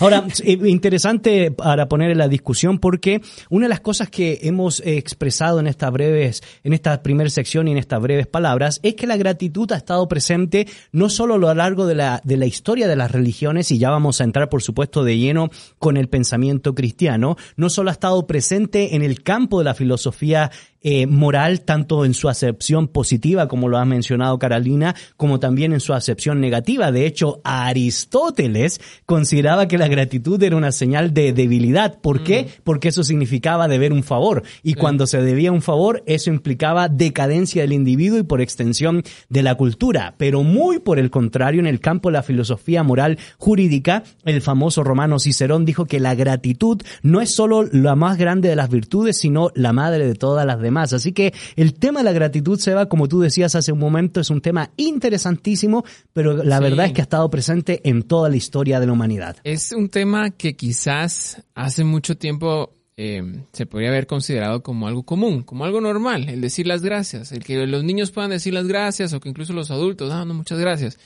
[0.00, 4.80] Ahora, eh, interesante para poner en la discusión porque una de las cosas que hemos
[4.84, 9.06] expresado en estas breves, en esta primera sección y en estas breves palabras es que
[9.06, 12.88] la gratitud ha estado presente no solo a lo largo de la, de la historia
[12.88, 16.74] de las religiones y ya vamos a entrar por supuesto de lleno con el pensamiento
[16.74, 20.50] cristiano, no solo ha estado presente en el campo de la filosofía
[20.84, 25.80] eh, moral, tanto en su acepción positiva, como lo ha mencionado Carolina, como también en
[25.80, 26.90] su acepción negativa.
[26.90, 32.00] De hecho, Aristóteles consideraba que la gratitud era una señal de debilidad.
[32.00, 32.42] ¿Por qué?
[32.42, 32.62] Mm.
[32.64, 34.42] Porque eso significaba deber un favor.
[34.64, 39.42] Y cuando se debía un favor, eso implicaba decadencia del individuo y por extensión de
[39.42, 40.14] la cultura.
[40.18, 44.82] Pero muy por el contrario, en el campo de la filosofía moral jurídica, el famoso
[44.82, 49.18] romano Cicerón dijo que la gratitud no es solo la más grande de las virtudes,
[49.18, 50.92] sino la madre de todas las demás más.
[50.92, 54.30] Así que el tema de la gratitud, Seba, como tú decías hace un momento, es
[54.30, 58.80] un tema interesantísimo, pero la verdad es que ha estado presente en toda la historia
[58.80, 59.36] de la humanidad.
[59.44, 65.04] Es un tema que quizás hace mucho tiempo eh, se podría haber considerado como algo
[65.04, 68.66] común, como algo normal, el decir las gracias, el que los niños puedan decir las
[68.66, 70.98] gracias o que incluso los adultos, ah, no, muchas gracias.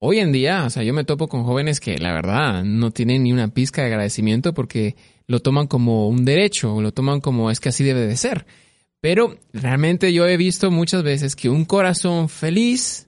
[0.00, 3.24] Hoy en día, o sea, yo me topo con jóvenes que la verdad no tienen
[3.24, 4.94] ni una pizca de agradecimiento porque
[5.26, 8.46] lo toman como un derecho, o lo toman como es que así debe de ser.
[9.00, 13.06] Pero realmente yo he visto muchas veces que un corazón feliz,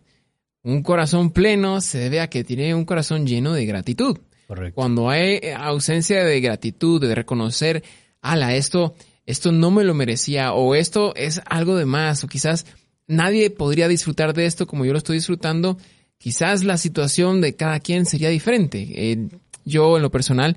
[0.63, 4.19] un corazón pleno, se debe a que tiene un corazón lleno de gratitud.
[4.47, 4.75] Correcto.
[4.75, 7.83] Cuando hay ausencia de gratitud, de reconocer,
[8.21, 8.95] ala, esto,
[9.27, 12.67] esto no me lo merecía, o esto es algo de más, o quizás
[13.07, 15.77] nadie podría disfrutar de esto como yo lo estoy disfrutando,
[16.19, 18.89] quizás la situación de cada quien sería diferente.
[18.95, 19.29] Eh,
[19.65, 20.57] yo, en lo personal,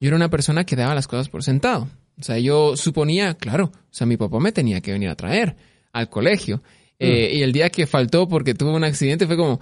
[0.00, 1.88] yo era una persona que daba las cosas por sentado.
[2.18, 5.56] O sea, yo suponía, claro, o sea, mi papá me tenía que venir a traer
[5.92, 6.62] al colegio.
[6.98, 7.36] Eh, mm.
[7.36, 9.60] y el día que faltó porque tuvo un accidente fue como,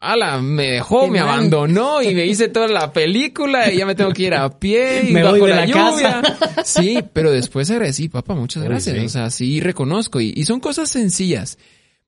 [0.00, 4.12] ala, me dejó, me abandonó y me hice toda la película y ya me tengo
[4.12, 6.22] que ir a pie y me bajo voy de la, lluvia.
[6.22, 6.62] Casa.
[6.64, 8.98] Sí, pero después agradecí, papá, muchas gracias.
[9.04, 11.58] O sea, sí reconozco y, y son cosas sencillas.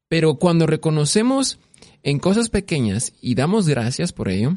[0.08, 1.58] Pero cuando reconocemos
[2.02, 4.56] en cosas pequeñas y damos gracias por ello,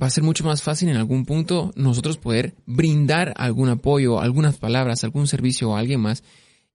[0.00, 4.56] va a ser mucho más fácil en algún punto nosotros poder brindar algún apoyo, algunas
[4.56, 6.22] palabras, algún servicio a alguien más.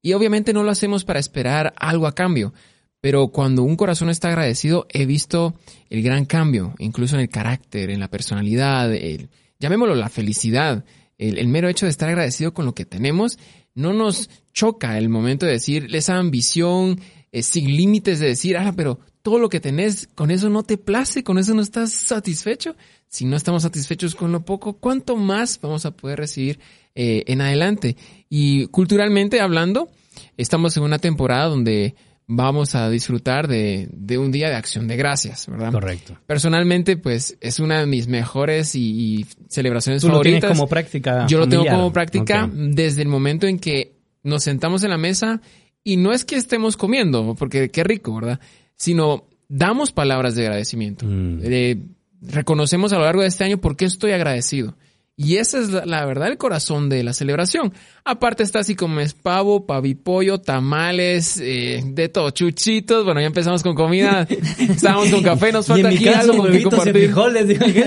[0.01, 2.53] Y obviamente no lo hacemos para esperar algo a cambio,
[3.01, 5.55] pero cuando un corazón está agradecido he visto
[5.89, 10.85] el gran cambio, incluso en el carácter, en la personalidad, el, llamémoslo la felicidad,
[11.17, 13.39] el, el mero hecho de estar agradecido con lo que tenemos,
[13.73, 16.99] no nos choca el momento de decir esa ambición,
[17.31, 20.77] eh, sin límites de decir, ah, pero todo lo que tenés, con eso no te
[20.77, 22.75] place, con eso no estás satisfecho.
[23.07, 26.59] Si no estamos satisfechos con lo poco, ¿cuánto más vamos a poder recibir
[26.93, 27.97] eh, en adelante?
[28.29, 29.89] Y culturalmente hablando,
[30.37, 31.95] estamos en una temporada donde
[32.27, 35.71] vamos a disfrutar de, de, un día de acción de gracias, ¿verdad?
[35.71, 36.17] Correcto.
[36.25, 40.35] Personalmente, pues es una de mis mejores y, y celebraciones Tú favoritas.
[40.35, 41.27] Lo tienes como práctica.
[41.27, 42.69] Yo lo tengo como práctica Okay.
[42.73, 45.41] desde el momento en que nos sentamos en la mesa
[45.85, 48.39] y no es que estemos comiendo, porque qué rico, ¿verdad?
[48.75, 51.05] Sino damos palabras de agradecimiento.
[51.05, 51.39] Mm.
[51.43, 51.77] Eh,
[52.21, 54.75] reconocemos a lo largo de este año por qué estoy agradecido.
[55.17, 57.71] Y esa es la, la verdad, el corazón de la celebración.
[58.03, 63.05] Aparte está así como es pavo, pavipollo, tamales, eh, de todo, chuchitos.
[63.05, 64.27] Bueno, ya empezamos con comida,
[64.59, 66.57] estábamos con café, nos falta aquí caso, algo con que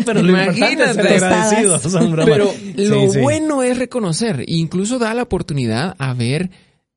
[0.07, 1.03] pero lo es Imagínate.
[2.11, 2.31] bromas.
[2.31, 3.21] Pero lo Sí, sí.
[3.21, 6.49] bueno es reconocer, incluso da la oportunidad a ver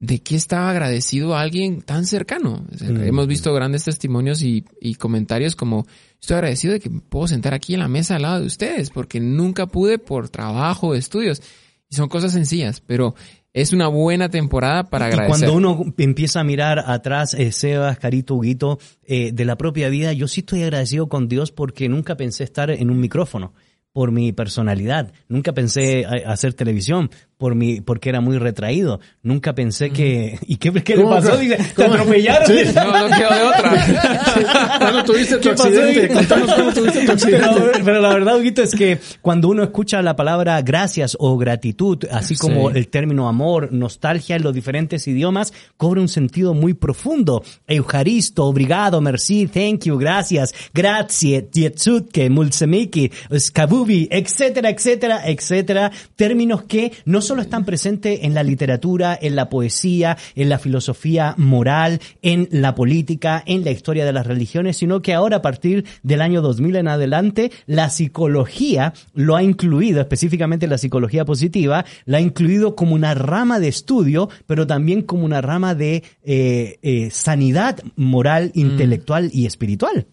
[0.01, 2.65] de qué estaba agradecido a alguien tan cercano.
[2.73, 3.03] O sea, Mm.
[3.03, 5.85] Hemos visto grandes testimonios y, y comentarios como
[6.19, 8.89] estoy agradecido de que me puedo sentar aquí en la mesa al lado de ustedes
[8.89, 11.41] porque nunca pude por trabajo, estudios.
[11.87, 13.13] Y son cosas sencillas, pero
[13.53, 15.49] es una buena temporada para Y agradecer.
[15.49, 20.13] cuando uno empieza a mirar atrás, eh, Sebas, Carito, Huguito, eh, de la propia vida,
[20.13, 23.53] yo sí estoy agradecido con Dios porque nunca pensé estar en un micrófono
[23.93, 25.11] por mi personalidad.
[25.27, 27.11] Nunca pensé a- hacer televisión
[27.41, 28.99] por mi, porque era muy retraído.
[29.23, 30.38] Nunca pensé que...
[30.45, 31.36] ¿Y qué, qué le ¿Cómo pasó?
[31.38, 31.95] Dice, ¿te cómo?
[31.95, 32.45] atropellaron?
[32.47, 32.54] Sí.
[32.75, 34.77] No, no quedó de otra.
[34.80, 36.08] ¿Cuándo tuviste tu ¿Qué pasó accidente?
[36.13, 37.47] Contanos cómo tuviste tu accidente.
[37.51, 41.97] Pero, pero la verdad, Huguito, es que cuando uno escucha la palabra gracias o gratitud,
[42.12, 42.77] así como Sí.
[42.77, 47.43] el término amor, nostalgia en los diferentes idiomas, cobra un sentido muy profundo.
[47.67, 55.91] Eucharisto, obrigado, merci, thank you, gracias, grazie, dietsutke, mulsemiki, skabubi, etcétera, etcétera, etcétera.
[56.15, 61.34] Términos que no solo están presentes en la literatura, en la poesía, en la filosofía
[61.38, 65.86] moral, en la política, en la historia de las religiones, sino que ahora a partir
[66.04, 72.17] del año 2000 en adelante, la psicología lo ha incluido, específicamente la psicología positiva, la
[72.17, 77.12] ha incluido como una rama de estudio, pero también como una rama de eh, eh,
[77.12, 80.06] sanidad moral, intelectual y espiritual.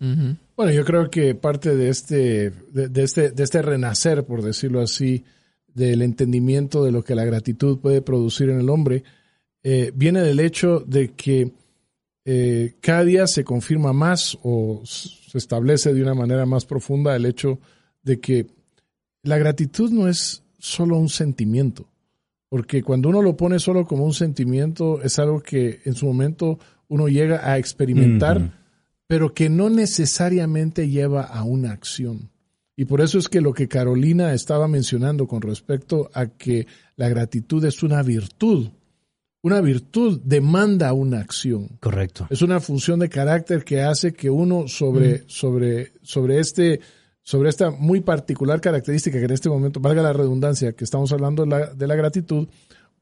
[0.57, 4.81] Bueno, yo creo que parte de este, de, de este, de este renacer, por decirlo
[4.81, 5.25] así,
[5.75, 9.05] del entendimiento de lo que la gratitud puede producir en el hombre,
[9.63, 11.53] eh, viene del hecho de que
[12.25, 17.27] eh, cada día se confirma más o se establece de una manera más profunda el
[17.27, 17.59] hecho
[18.03, 18.47] de que
[19.23, 21.89] la gratitud no es solo un sentimiento,
[22.49, 26.59] porque cuando uno lo pone solo como un sentimiento es algo que en su momento
[26.89, 28.53] uno llega a experimentar,
[29.07, 32.31] pero que no necesariamente lleva a una acción.
[32.79, 37.09] Y por eso es que lo que Carolina estaba mencionando con respecto a que la
[37.09, 38.69] gratitud es una virtud,
[39.43, 41.77] una virtud demanda una acción.
[41.81, 42.29] Correcto.
[42.31, 46.79] Es una función de carácter que hace que uno sobre, sobre, sobre este,
[47.21, 51.43] sobre esta muy particular característica que en este momento, valga la redundancia, que estamos hablando
[51.43, 52.47] de la, de la gratitud,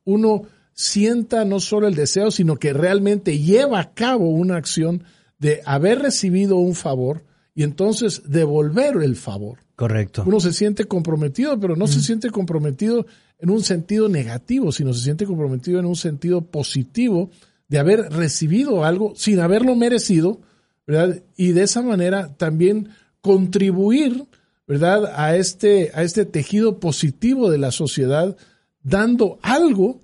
[0.05, 5.05] uno sienta no solo el deseo, sino que realmente lleva a cabo una acción
[5.39, 7.25] de haber recibido un favor
[7.57, 9.59] y entonces devolver el favor.
[9.75, 10.23] Correcto.
[10.27, 13.07] Uno se siente comprometido, pero no se siente comprometido
[13.39, 17.31] en un sentido negativo, sino se siente comprometido en un sentido positivo
[17.69, 20.41] de haber recibido algo sin haberlo merecido,
[20.87, 21.23] ¿verdad?
[21.35, 22.91] Y de esa manera también
[23.23, 24.27] contribuir,
[24.69, 25.13] ¿verdad?
[25.17, 28.37] A este, a este tejido positivo de la sociedad,
[28.83, 30.01] dando algo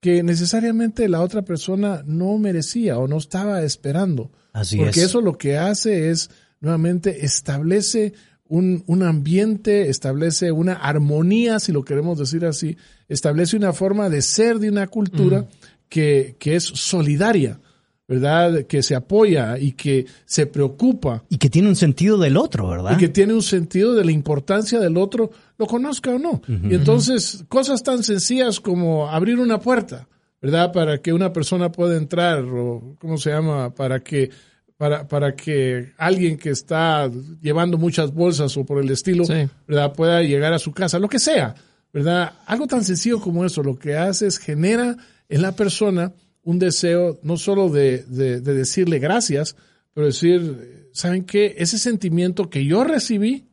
[0.00, 4.30] que necesariamente la otra persona no merecía o no estaba esperando.
[4.52, 5.06] Así Porque es.
[5.06, 6.30] eso lo que hace es,
[6.62, 8.14] nuevamente, establece
[8.48, 12.76] un, un ambiente, establece una armonía, si lo queremos decir así,
[13.08, 15.46] establece una forma de ser de una cultura
[15.88, 17.60] que, que es solidaria,
[18.06, 18.64] ¿verdad?
[18.66, 22.92] Que se apoya y que se preocupa Y que tiene un sentido del otro, ¿verdad?
[22.94, 26.42] y que tiene un sentido de la importancia del otro, lo conozca o no.
[26.46, 30.08] Y entonces, cosas tan sencillas como abrir una puerta,
[30.40, 30.72] ¿verdad?
[30.72, 33.74] Para que una persona pueda entrar, o ¿cómo se llama?
[33.74, 34.30] Para que,
[34.76, 39.48] para, para que alguien que está llevando muchas bolsas o por el estilo, Sí.
[39.68, 39.92] ¿verdad?
[39.94, 41.54] Pueda llegar a su casa, lo que sea,
[41.92, 42.32] ¿verdad?
[42.46, 44.96] Algo tan sencillo como eso, lo que hace es genera
[45.28, 49.54] en la persona un deseo no solo de, de- de decirle gracias,
[49.94, 51.54] pero decir, ¿saben qué?
[51.58, 53.46] Ese sentimiento que yo recibí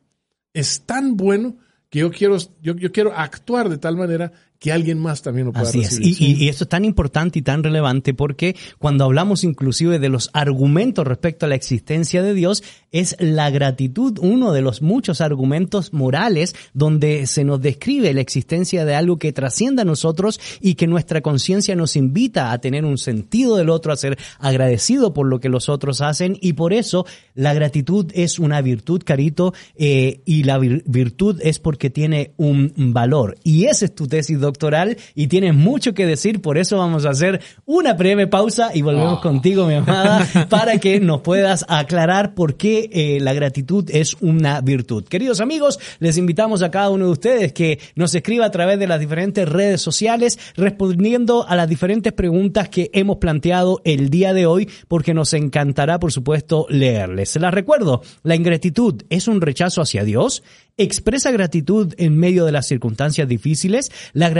[0.52, 1.56] es tan bueno
[1.90, 5.52] que yo quiero, yo, yo quiero actuar de tal manera que alguien más también lo
[5.52, 5.96] pueda Así es.
[5.98, 6.16] recibir.
[6.20, 10.10] Y, y- y esto es tan importante y tan relevante porque cuando hablamos inclusive de
[10.10, 15.22] los argumentos respecto a la existencia de Dios, es la gratitud uno de los muchos
[15.22, 20.74] argumentos morales donde se nos describe la existencia de algo que trasciende a nosotros y
[20.74, 25.26] que nuestra conciencia nos invita a tener un sentido del otro, a ser agradecido por
[25.26, 30.20] lo que los otros hacen y por eso la gratitud es una virtud, Carito, eh,
[30.26, 33.36] y la vir- virtud es porque tiene un valor.
[33.42, 37.10] Y esa es tu tesis doctoral y tienes mucho que decir, por eso vamos a
[37.10, 42.56] hacer una breve pausa y volvemos contigo, mi amada, para que nos puedas aclarar por
[42.56, 45.04] qué eh, la gratitud es una virtud.
[45.04, 48.86] Queridos amigos, les invitamos a cada uno de ustedes que nos escriba a través de
[48.86, 54.46] las diferentes redes sociales respondiendo a las diferentes preguntas que hemos planteado el día de
[54.46, 57.30] hoy, porque nos encantará, por supuesto, leerles.
[57.30, 60.42] Se las recuerdo, la ingratitud es un rechazo hacia Dios,
[60.76, 64.39] expresa gratitud en medio de las circunstancias difíciles, la gratitud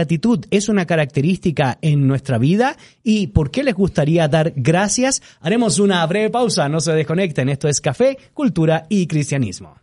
[0.51, 5.23] es una característica en nuestra vida y por qué les gustaría dar gracias.
[5.41, 9.77] Haremos una breve pausa, no se desconecten, esto es Café, Cultura y Cristianismo.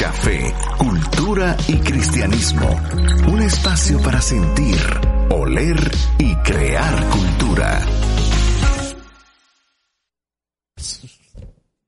[0.00, 2.68] Café, cultura y cristianismo.
[3.28, 4.78] Un espacio para sentir,
[5.30, 5.78] oler
[6.18, 7.80] y crear cultura.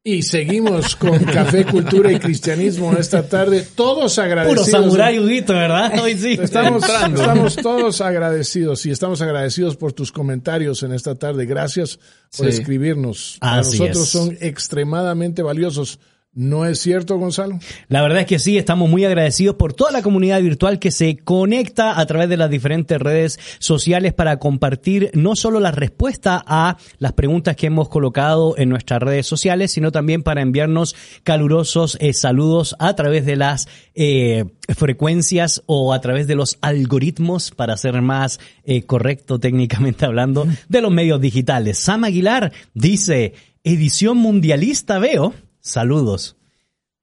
[0.05, 4.67] Y seguimos con Café, Cultura y Cristianismo esta tarde, todos Puro agradecidos.
[4.69, 5.93] samurái Huguito, ¿verdad?
[6.03, 6.37] Hoy sí.
[6.43, 11.47] Estamos, estamos todos agradecidos y estamos agradecidos por tus comentarios en esta tarde.
[11.47, 12.01] Gracias
[12.37, 12.59] por Sí.
[12.59, 13.37] escribirnos.
[13.41, 14.09] Para Así nosotros es.
[14.09, 16.01] son extremadamente valiosos.
[16.35, 17.59] ¿No es cierto, Gonzalo?
[17.89, 21.19] La verdad es que sí, estamos muy agradecidos por toda la comunidad virtual que se
[21.19, 26.79] conecta a través de las diferentes redes sociales para compartir no solo la respuesta a
[26.97, 32.15] las preguntas que hemos colocado en nuestras redes sociales, sino también para enviarnos calurosos eh,
[32.15, 38.01] saludos a través de las eh, frecuencias o a través de los algoritmos, para ser
[38.01, 41.79] más eh, correcto técnicamente hablando, de los medios digitales.
[41.79, 45.35] Sam Aguilar dice, edición mundialista veo.
[45.63, 46.37] Saludos.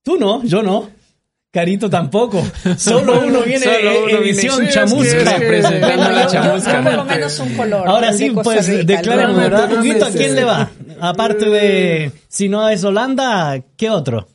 [0.03, 0.89] Tú no, yo no.
[1.51, 2.45] Carito tampoco.
[2.77, 4.19] Solo uno viene Solo uno viene.
[4.29, 5.07] edición que- chamusca.
[5.07, 6.83] es que- Representando la Yo- yo chamusca.
[6.83, 7.87] por lo menos un color.
[7.87, 8.67] Ahora sí, de pues.
[9.35, 9.69] ¿verdad?
[9.69, 10.69] no, Huguito, ¿a quién le va?
[11.01, 14.27] Aparte de, si no es Holanda, ¿qué otro?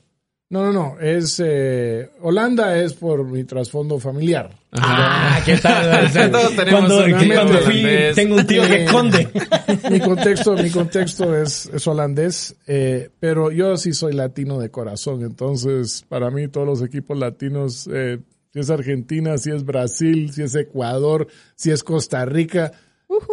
[0.50, 1.00] No, no, no.
[1.00, 4.50] Es eh, Holanda es por mi trasfondo familiar.
[4.72, 6.12] Ah, ¿qué tal?
[6.30, 9.28] Todos tenemos cuando, un cuando fui, tengo un tío que esconde.
[9.90, 15.22] mi contexto, mi contexto es, es holandés, eh, pero yo sí soy latino de corazón,
[15.22, 18.18] entonces para mí todos los equipos latinos, eh,
[18.52, 21.26] si es Argentina, si es Brasil, si es Ecuador,
[21.56, 22.72] si es Costa Rica,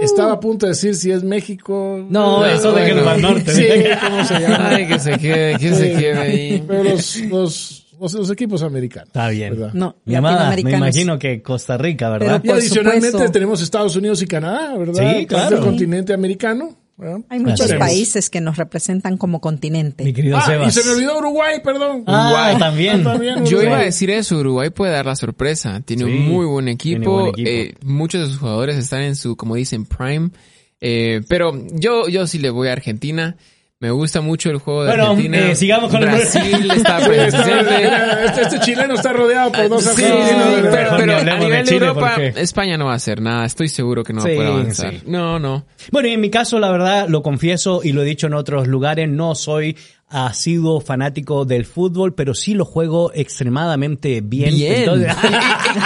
[0.01, 2.05] estaba a punto de decir si es México.
[2.09, 3.09] No, Eh, eso bueno.
[3.09, 3.53] al norte.
[3.53, 3.65] Sí,
[4.03, 4.69] ¿cómo se llama?
[4.75, 5.99] Ay, que se quede, que se Sí.
[5.99, 6.63] quede ahí.
[6.67, 9.07] Pero los, los, los, los equipos americanos.
[9.07, 9.51] Está bien.
[9.55, 9.73] ¿verdad?
[9.73, 12.41] No, Mi amada, me imagino que Costa Rica, ¿verdad?
[12.43, 13.32] Y Por adicionalmente supuesto.
[13.32, 15.13] tenemos Estados Unidos y Canadá, ¿verdad?
[15.19, 15.57] Sí, claro.
[15.57, 16.77] del continente americano.
[16.97, 17.19] ¿Verdad?
[17.29, 20.03] Hay muchos países que nos representan como continente.
[20.03, 20.73] Mi querido Ah, y Sebas.
[20.73, 22.03] se me olvidó Uruguay, perdón.
[22.07, 22.57] Ah, Uruguay.
[22.59, 23.03] también.
[23.03, 25.81] También Yo iba a decir eso, Uruguay puede dar la sorpresa.
[25.83, 27.11] Tiene Sí, un muy buen equipo.
[27.11, 27.49] buen equipo.
[27.49, 30.29] eh, muchos de sus jugadores están en su, como dicen, prime.
[30.79, 33.35] Eh, pero yo, yo sí le voy a Argentina.
[33.82, 35.39] Me gusta mucho el juego de Bueno, Argentina.
[35.51, 38.25] eh, sigamos con el- Brasil está Sí, está- presente.
[38.25, 40.45] este, este chileno está rodeado por dos Sí, argentinos.
[40.45, 40.71] no, ¿verdad?
[40.71, 43.43] pero, pero a nivel de Europa, porque- España no va a hacer nada.
[43.43, 44.91] Estoy seguro que no va Sí, a poder avanzar.
[44.93, 45.01] sí.
[45.07, 45.65] No, no.
[45.91, 48.67] Bueno, y en mi caso, la verdad, lo confieso y lo he dicho en otros
[48.67, 49.75] lugares, no soy
[50.12, 54.53] asiduo fanático del fútbol, pero sí lo juego extremadamente bien.
[54.55, 54.74] Bien.
[54.80, 55.14] Entonces-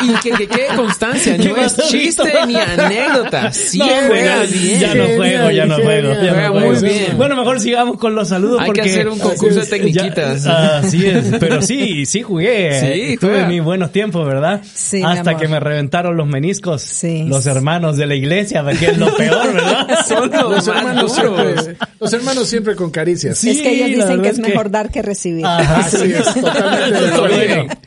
[0.04, 3.52] y y que, que quede constancia, ¿Qué no es chiste ni anécdota.
[3.52, 4.80] Sí No, bien.
[4.80, 6.14] Ya no juego, ya no juego.
[6.14, 6.82] ya Juega no muy juego.
[6.82, 7.18] bien.
[7.18, 8.90] Bueno, mejor sigamos con los saludos Hay que porque...
[8.92, 10.44] hacer un concurso de tecniquitas.
[10.44, 12.80] Ya- así es, pero sí, sí jugué.
[12.80, 13.48] Sí, tuve juega.
[13.48, 14.62] mis buenos tiempos, ¿verdad?
[14.74, 16.82] Sí, Hasta que me reventaron los meniscos.
[16.82, 17.24] Sí.
[17.28, 19.88] Los hermanos de la iglesia, porque es lo peor, ¿verdad?
[20.08, 23.38] Son los hermanos, siempre, los hermanos siempre con caricias.
[23.38, 25.46] Sí, es que ellos la dicen que es que- mejor dar que recibir.
[25.46, 25.86] Ajá.
[25.96, 27.78] Es, totalmente.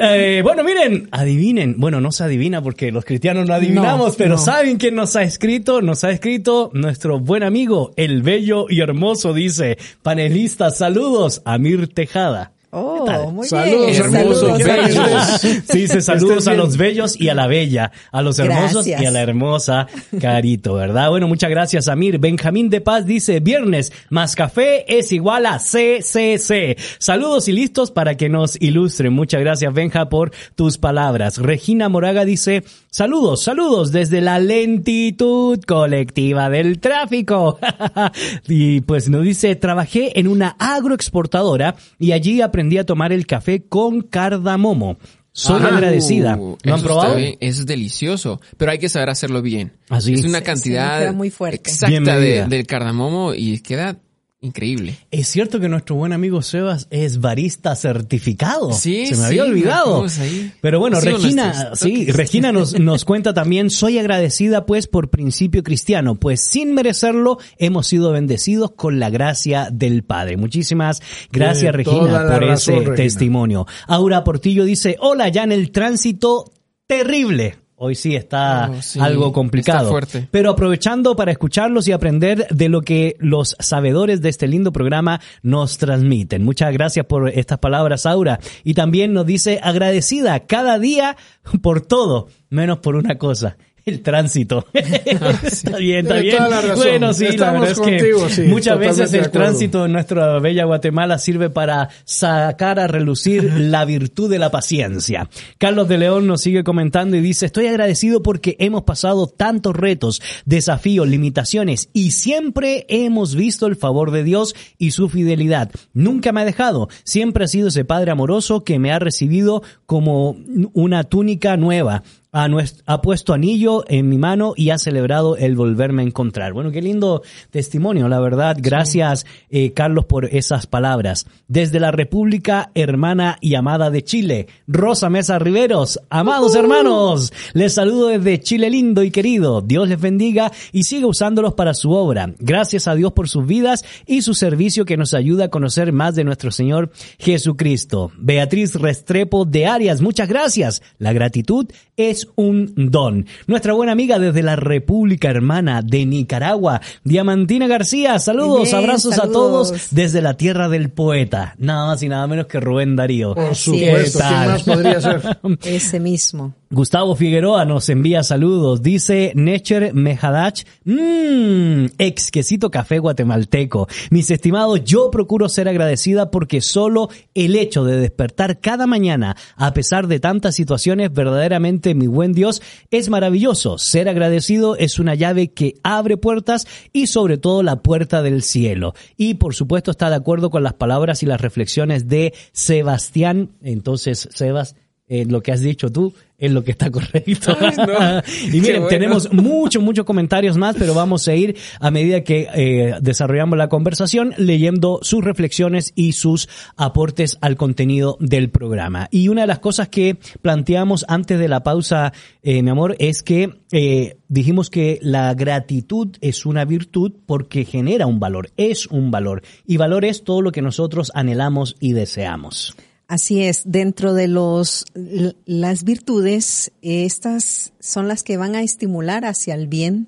[0.00, 1.74] Eh, bueno, miren, adivinen.
[1.78, 4.38] Bueno, no se adivina porque los cristianos no adivinamos, No, pero no.
[4.38, 5.82] ¿saben quién nos ha escrito?
[5.82, 12.52] Nos ha escrito nuestro buen amigo, el bello y hermoso, dice, panelista, saludos, Amir Tejada.
[12.72, 14.00] Oh, muy Saludos, bien.
[14.02, 14.94] hermosos, Saludos, bellos.
[14.94, 15.40] saludos.
[15.70, 19.02] Sí, dice saludos a los bellos y a la bella, a los hermosos Gracias.
[19.02, 19.88] y a la hermosa
[20.20, 21.10] Carito, ¿verdad?
[21.10, 22.18] Bueno, muchas gracias, Amir.
[22.18, 26.76] Benjamín de Paz dice, viernes más café es igual a CCC.
[26.98, 29.12] Saludos y listos para que nos ilustren.
[29.12, 31.38] Muchas gracias, Benja, por tus palabras.
[31.38, 37.58] Regina Moraga dice, saludos, saludos desde la lentitud colectiva del tráfico.
[38.46, 43.62] y pues nos dice, trabajé en una agroexportadora y allí aprendí a tomar el café
[43.68, 44.98] con cardamomo.
[45.32, 45.68] Soy Ajá.
[45.76, 46.36] agradecida.
[46.36, 47.08] Uh, ¿Lo han eso probado?
[47.10, 49.72] está bien, es delicioso, pero hay que saber hacerlo bien.
[49.88, 50.26] Así es es.
[50.26, 51.70] una Sí, cantidad queda muy fuerte.
[51.70, 53.96] exacta de, del cardamomo y queda
[54.42, 54.96] increíble.
[55.10, 58.72] Es cierto que nuestro buen amigo Sebas es barista certificado.
[58.72, 60.06] Sí, Se me sí, había olvidado.
[60.20, 60.52] ahí.
[60.60, 62.06] Pero bueno, Regina, sí.
[62.10, 67.86] Regina nos, nos cuenta también, soy agradecida pues por principio cristiano, pues sin merecerlo hemos
[67.86, 70.36] sido bendecidos con la gracia del Padre.
[70.38, 72.94] Muchísimas gracias toda Regina por razón, ese Regina.
[72.96, 73.66] testimonio.
[73.86, 76.50] Aura Portillo dice, hola, ya en el tránsito
[76.86, 77.56] terrible.
[77.82, 79.78] Hoy sí está Oh, sí, algo complicado.
[79.78, 80.28] está fuerte.
[80.30, 85.22] Pero aprovechando para escucharlos y aprender de lo que los sabedores de este lindo programa
[85.42, 86.44] nos transmiten.
[86.44, 88.38] Muchas gracias por estas palabras, Aura.
[88.64, 91.16] Y también nos dice agradecida cada día
[91.62, 93.56] por todo, menos por una cosa.
[93.84, 94.66] El tránsito.
[94.72, 96.36] está bien, está bien.
[96.76, 100.38] Bueno, sí, la Estamos verdad es contigo, que sí, muchas veces el tránsito en nuestra
[100.38, 105.28] bella Guatemala sirve para sacar a relucir la virtud de la paciencia.
[105.58, 110.20] Carlos de León nos sigue comentando y dice, estoy agradecido porque hemos pasado tantos retos,
[110.44, 115.70] desafíos, limitaciones y siempre hemos visto el favor de Dios y su fidelidad.
[115.92, 120.36] Nunca me ha dejado, siempre ha sido ese Padre amoroso que me ha recibido como
[120.72, 122.02] una túnica nueva
[122.32, 126.52] ha, puesto anillo en mi mano y ha celebrado el volverme a encontrar.
[126.52, 128.56] Bueno, qué lindo testimonio, la verdad.
[128.60, 131.26] Gracias, eh, Carlos, por esas palabras.
[131.48, 138.08] Desde la República Hermana y Amada de Chile, Rosa Mesa Riveros, amados hermanos, les saludo
[138.08, 139.60] desde Chile lindo y querido.
[139.60, 142.32] Dios les bendiga y siga usándolos para su obra.
[142.38, 146.14] Gracias a Dios por sus vidas y su servicio que nos ayuda a conocer más
[146.14, 148.12] de nuestro Señor Jesucristo.
[148.16, 150.82] Beatriz Restrepo de Arias, muchas gracias.
[150.98, 151.66] La gratitud
[151.96, 153.26] es un don.
[153.46, 159.30] Nuestra buena amiga desde la República Hermana de Nicaragua, Diamantina García, saludos, Bien, abrazos a
[159.30, 161.54] todos desde la tierra del poeta.
[161.58, 163.34] Nada más y nada menos que Rubén Darío.
[163.34, 164.24] Por supuesto, es.
[164.26, 165.38] ¿quién más podría ser?
[165.64, 166.54] Ese mismo.
[166.72, 168.80] Gustavo Figueroa nos envía saludos.
[168.80, 173.88] Dice Necher Mejadach, mmm, exquisito café guatemalteco.
[174.12, 179.74] Mis estimados, yo procuro ser agradecida porque solo el hecho de despertar cada mañana, a
[179.74, 182.62] pesar de tantas situaciones, verdaderamente mi buen Dios,
[182.92, 183.76] es maravilloso.
[183.76, 188.94] Ser agradecido es una llave que abre puertas y sobre todo la puerta del cielo.
[189.16, 193.56] Y por supuesto está de acuerdo con las palabras y las reflexiones de Sebastián.
[193.60, 194.76] Entonces, Sebas,
[195.08, 197.56] eh, lo que has dicho tú es lo que está correcto.
[197.76, 198.22] no.
[198.52, 198.86] y miren, bueno.
[198.88, 203.68] tenemos muchos, muchos comentarios más, pero vamos a ir a medida que eh, desarrollamos la
[203.68, 209.08] conversación leyendo sus reflexiones y sus aportes al contenido del programa.
[209.10, 212.12] Y una de las cosas que planteamos antes de la pausa,
[212.42, 218.06] eh, mi amor, es que eh, dijimos que la gratitud es una virtud porque genera
[218.06, 219.42] un valor, es un valor.
[219.66, 222.74] Y valor es todo lo que nosotros anhelamos y deseamos.
[223.10, 229.54] Así es, dentro de los las virtudes, estas son las que van a estimular hacia
[229.56, 230.06] el bien,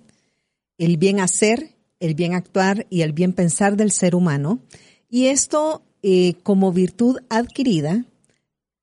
[0.78, 4.60] el bien hacer, el bien actuar y el bien pensar del ser humano.
[5.10, 8.04] Y esto, eh, como virtud adquirida,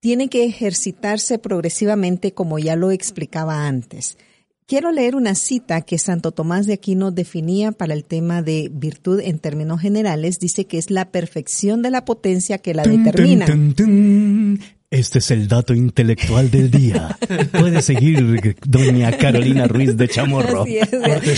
[0.01, 4.17] tiene que ejercitarse progresivamente, como ya lo explicaba antes.
[4.70, 9.20] Quiero leer una cita que Santo Tomás de Aquino definía para el tema de virtud
[9.20, 10.38] en términos generales.
[10.38, 13.47] Dice que es la perfección de la potencia que la determina.
[14.91, 17.15] Este es el dato intelectual del día.
[17.51, 20.63] Puede seguir doña Carolina Ruiz de Chamorro.
[20.63, 20.89] Así es.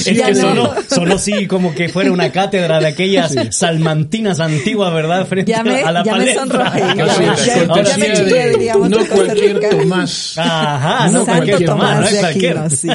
[0.06, 5.28] Que no- sonó así como que fuera una cátedra de aquellas salmantinas antiguas, ¿verdad?
[5.28, 6.74] Frente Ya me, a la ya me palestra.
[7.44, 8.02] sí,
[8.88, 9.70] No cualquier Rica.
[9.70, 10.38] Tomás.
[10.38, 12.70] Ajá, no Santo cualquier Tomás no es cualquier.
[12.72, 12.90] Sí.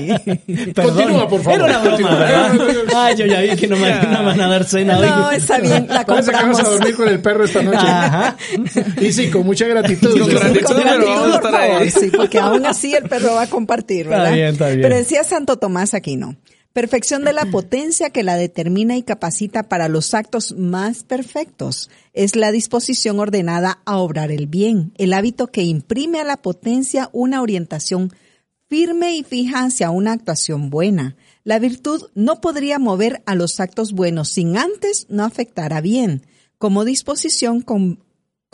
[0.74, 1.60] Continúa, por favor.
[1.68, 2.16] Era una broma.
[2.16, 2.58] ¿verdad?
[2.96, 5.06] Ay, yo ya vi que no me, no me van a dar cena hoy.
[5.06, 6.60] No, está bien, la Parece que vas compramos.
[6.66, 7.76] a dormir con el perro esta noche.
[7.78, 8.36] Ajá.
[9.02, 10.16] Y sí, con mucha gratitud.
[10.48, 11.90] Sí, gratitud, con pero gratitud, vamos a por estar ahí.
[11.90, 14.32] favor, sí, porque aún así el perro va a compartir, Está ¿verdad?
[14.34, 14.80] bien, está bien.
[14.82, 16.36] Pero decía Santo Tomás Aquino,
[16.72, 21.90] perfección de la potencia que la determina y capacita para los actos más perfectos.
[22.12, 27.10] Es la disposición ordenada a obrar el bien, el hábito que imprime a la potencia
[27.12, 28.12] una orientación
[28.68, 31.16] firme y fija hacia una actuación buena.
[31.44, 36.26] La virtud no podría mover a los actos buenos sin antes no afectar a bien,
[36.58, 38.00] como disposición con-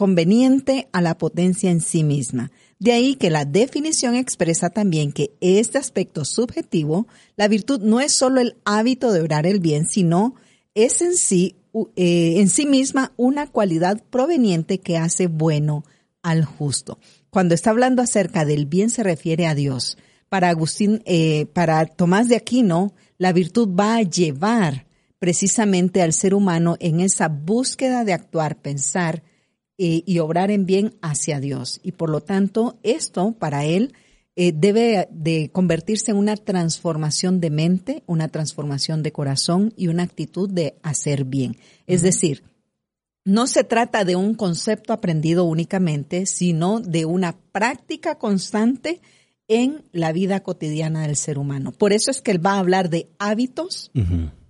[0.02, 2.50] conveniente a la potencia en sí misma.
[2.80, 8.12] De ahí que la definición expresa también que este aspecto subjetivo, la virtud no es
[8.12, 10.34] solo el hábito de obrar el bien, sino
[10.74, 11.54] es en sí,
[11.94, 15.84] eh, en sí misma una cualidad proveniente que hace bueno
[16.20, 16.98] al justo.
[17.30, 19.98] Cuando está hablando acerca del bien se refiere a Dios.
[20.28, 24.88] Para Agustín, eh, para Tomás de Aquino, la virtud va a llevar
[25.20, 29.22] precisamente al ser humano en esa búsqueda de actuar, pensar
[29.78, 31.80] eh, y obrar en bien hacia Dios.
[31.82, 33.94] Y por lo tanto, esto para él
[34.34, 40.04] eh, debe de convertirse en una transformación de mente, una transformación de corazón y una
[40.04, 41.56] actitud de hacer bien.
[41.86, 42.42] Es decir,
[43.24, 49.00] no se trata de un concepto aprendido únicamente, sino de una práctica constante
[49.48, 51.72] en la vida cotidiana del ser humano.
[51.72, 53.90] Por eso es que él va a hablar de hábitos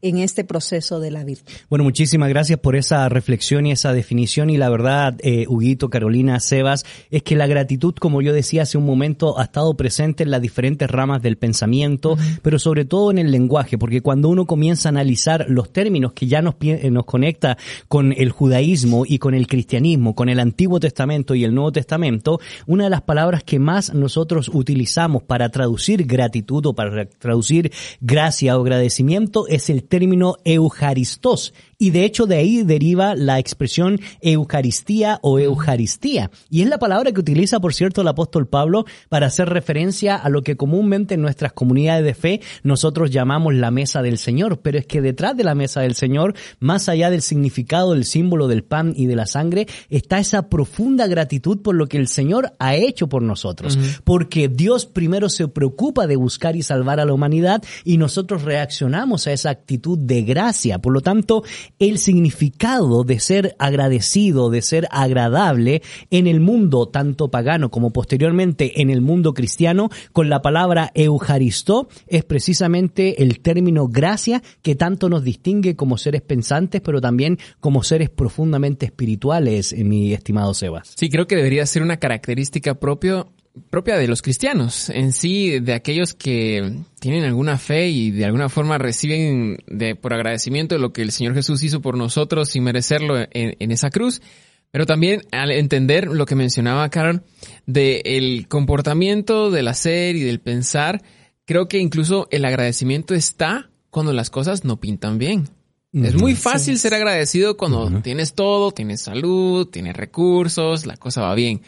[0.02, 1.52] en este proceso de la virtud.
[1.70, 6.40] Bueno, muchísimas gracias por esa reflexión y esa definición y la verdad, eh, Huguito, Carolina,
[6.40, 10.32] Sebas, es que la gratitud, como yo decía hace un momento, ha estado presente en
[10.32, 14.88] las diferentes ramas del pensamiento, pero sobre todo en el lenguaje, porque cuando uno comienza
[14.88, 19.34] a analizar los términos que ya nos, eh, nos conecta con el judaísmo y con
[19.34, 23.60] el cristianismo, con el Antiguo Testamento y el Nuevo Testamento, una de las palabras que
[23.60, 30.36] más nosotros utilizamos para traducir gratitud o para traducir gracia o agradecimiento es el término
[30.46, 36.30] eucharistos y de hecho de ahí deriva la expresión Eucaristía o Eucaristía.
[36.48, 40.30] Y es la palabra que utiliza, por cierto, el apóstol Pablo para hacer referencia a
[40.30, 44.60] lo que comúnmente en nuestras comunidades de fe nosotros llamamos la mesa del Señor.
[44.60, 48.48] Pero es que detrás de la mesa del Señor, más allá del significado del símbolo
[48.48, 52.52] del pan y de la sangre, está esa profunda gratitud por lo que el Señor
[52.60, 53.76] ha hecho por nosotros.
[54.04, 59.26] Porque Dios primero se preocupa de buscar y salvar a la humanidad y nosotros reaccionamos
[59.26, 60.78] a esa actitud de gracia.
[60.78, 61.42] Por lo tanto,
[61.78, 68.80] el significado de ser agradecido, de ser agradable en el mundo tanto pagano como posteriormente
[68.80, 75.08] en el mundo cristiano, con la palabra eujaristó, es precisamente el término gracia que tanto
[75.08, 80.94] nos distingue como seres pensantes, pero también como seres profundamente espirituales, mi estimado Sebas.
[80.96, 83.26] Sí, creo que debería ser una característica propia
[83.70, 88.48] propia de los cristianos, en sí, de aquellos que tienen alguna fe y de alguna
[88.48, 93.16] forma reciben de, por agradecimiento lo que el Señor Jesús hizo por nosotros sin merecerlo
[93.18, 94.22] en, esa cruz.
[94.70, 97.24] Pero también al entender lo que mencionaba Carol,
[97.66, 101.02] del comportamiento, del hacer y del pensar,
[101.44, 105.50] creo que incluso el agradecimiento está cuando las cosas no pintan bien.
[105.92, 111.34] Es muy fácil ser agradecido cuando tienes todo, tienes salud, tienes recursos, la cosa va
[111.34, 111.60] bien.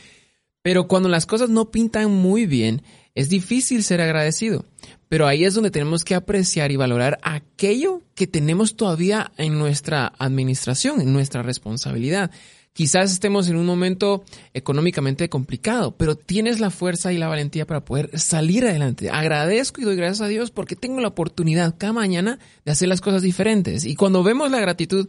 [0.65, 2.81] Pero cuando las cosas no pintan muy bien,
[3.15, 4.65] es difícil ser agradecido.
[5.11, 10.15] Pero ahí es donde tenemos que apreciar y valorar aquello que tenemos todavía en nuestra
[10.19, 12.31] administración, en nuestra responsabilidad.
[12.73, 17.85] Quizás estemos en un momento económicamente complicado, pero tienes la fuerza y la valentía para
[17.85, 19.11] poder salir adelante.
[19.11, 23.03] Agradezco y doy gracias a Dios porque tengo la oportunidad cada mañana de hacer las
[23.03, 23.85] cosas diferentes.
[23.85, 25.09] Y cuando vemos la gratitud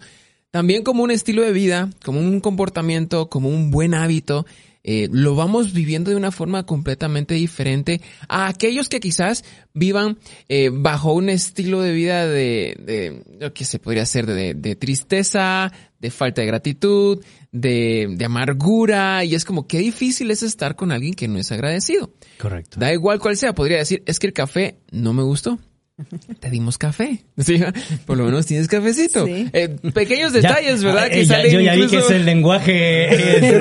[0.51, 4.45] también como un estilo de vida, como un comportamiento, como un buen hábito,
[4.87, 10.69] eh, lo vamos viviendo de una forma completamente diferente a aquellos que quizás vivan eh,
[10.71, 16.11] bajo un estilo de vida de, de que se podría ser de, de, tristeza, de
[16.11, 21.15] falta de gratitud, de, de amargura, y es como qué difícil es estar con alguien
[21.15, 22.13] que no es agradecido.
[22.37, 22.79] Correcto.
[22.79, 25.57] Da igual cual sea, podría decir, es que el café no me gustó.
[26.41, 27.23] Te dimos café.
[27.37, 27.61] ¿sí?
[28.05, 29.25] Por lo menos tienes cafecito.
[29.27, 31.09] Eh, pequeños detalles, ¿verdad?
[31.09, 33.59] Que ya, yo ya vi que es el lenguaje eh.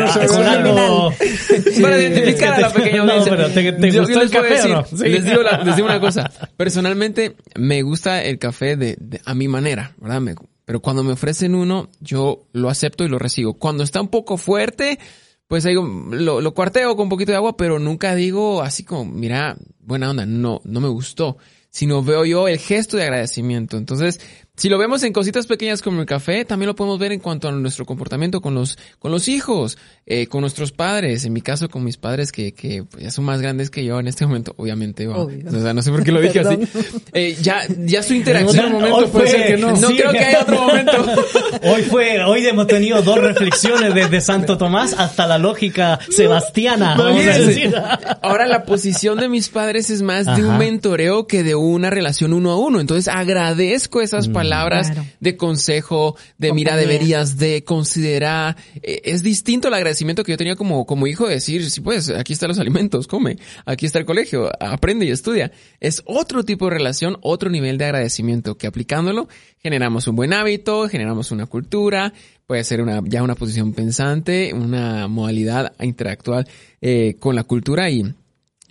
[1.80, 4.70] Para identificar a la pequeña No, pero ¿te, te yo, gustó yo el café decir,
[4.72, 4.85] o no?
[4.85, 5.09] Sí.
[5.09, 6.30] les, digo la- les digo una cosa.
[6.57, 10.20] Personalmente, me gusta el café de, de- a mi manera, ¿verdad?
[10.20, 13.55] Me- pero cuando me ofrecen uno, yo lo acepto y lo recibo.
[13.55, 14.99] Cuando está un poco fuerte,
[15.47, 19.05] pues digo, lo, lo cuarteo con un poquito de agua, pero nunca digo así como,
[19.05, 21.37] mira, buena onda, no, no me gustó.
[21.74, 23.76] Sino veo yo el gesto de agradecimiento.
[23.76, 24.20] Entonces,
[24.57, 27.48] si lo vemos en cositas pequeñas como el café, también lo podemos ver en cuanto
[27.48, 29.76] a nuestro comportamiento con los, con los hijos,
[30.07, 31.24] eh, con nuestros padres.
[31.24, 34.07] En mi caso, con mis padres que, que ya son más grandes que yo en
[34.07, 35.09] este momento, obviamente.
[35.09, 35.48] Obvio.
[35.48, 36.59] O sea, no sé por qué lo dije así.
[37.12, 38.66] Eh, ya, ya su interacción.
[38.66, 39.70] En otro momento hoy puede fue- ser que no.
[39.76, 40.92] No sí, creo que haya otro momento.
[41.62, 46.96] Hoy fue, hoy hemos tenido dos reflexiones desde Santo Tomás hasta la lógica sebastiana.
[46.96, 47.74] Decir.
[48.22, 52.32] Ahora la posición de mis padres es más de un mentoreo que de una relación
[52.32, 52.80] uno a uno.
[52.80, 55.07] Entonces agradezco esas palabras Claro.
[55.20, 58.57] de consejo, de mira, deberías de considerar.
[58.82, 62.11] Eh, Es distinto el agradecimiento que yo tenía como, como hijo de decir, sí pues,
[62.11, 65.53] aquí están los alimentos, come, aquí está el colegio, aprende y estudia.
[65.80, 69.28] Es otro tipo de relación, otro nivel de agradecimiento que aplicándolo
[69.59, 72.12] generamos un buen hábito, generamos una cultura,
[72.47, 76.47] puede ser una, ya una posición pensante, una modalidad a interactuar
[76.82, 78.05] eh, con la cultura y,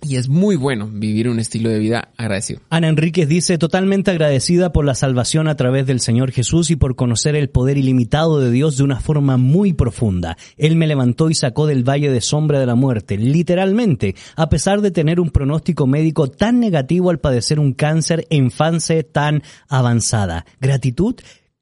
[0.04, 2.62] y es muy bueno vivir un estilo de vida agradecido.
[2.70, 6.96] Ana Enríquez dice, totalmente agradecida por la salvación a través del Señor Jesús y por
[6.96, 10.38] conocer el poder ilimitado de Dios de una forma muy profunda.
[10.58, 14.82] Él me levantó y sacó del valle de sombra de la muerte, literalmente, a pesar
[14.82, 20.46] de tener un pronóstico médico tan negativo al padecer un cáncer en fase tan avanzada.
[20.60, 21.16] Gratitud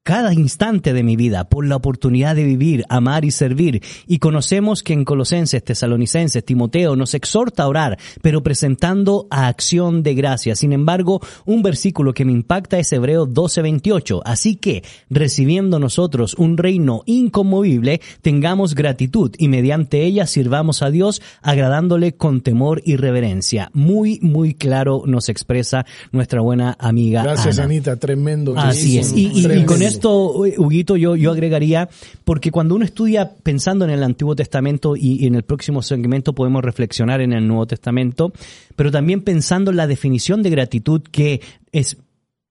[0.04, 3.84] cada instante de mi vida por la oportunidad de vivir, amar y servir.
[4.08, 10.02] Y conocemos que en Colosenses, Tesalonicenses, Timoteo nos exhorta a orar, pero presentando a acción
[10.02, 10.56] de gracia.
[10.56, 14.22] Sin embargo, un versículo que me impacta es Hebreo 12:28.
[14.26, 21.22] Así que, recibiendo nosotros un reino inconmovible, tengamos gratitud y mediante ella sirvamos a Dios
[21.43, 23.70] agradándole con temor y reverencia.
[23.74, 27.22] Muy, muy claro nos expresa nuestra buena amiga.
[27.24, 27.66] Gracias, Ana.
[27.66, 28.54] Anita, tremendo.
[28.58, 29.14] Así es.
[29.14, 29.74] Y, y- y Tremendo.
[29.74, 31.89] con esto, Huguito, yo, yo agregaría,
[32.23, 36.63] porque cuando uno estudia pensando en el Antiguo Testamento y en el próximo segmento podemos
[36.63, 38.33] reflexionar en el Nuevo Testamento,
[38.75, 41.97] pero también pensando en la definición de gratitud que es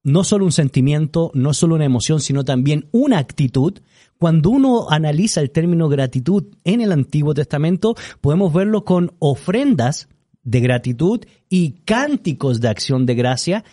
[0.03, 3.80] no solo un sentimiento, no solo una emoción, sino también una actitud.
[4.18, 10.09] Cuando uno analiza el término gratitud en el Antiguo Testamento, podemos verlo con ofrendas
[10.43, 13.64] de gratitud y cánticos de acción de gracia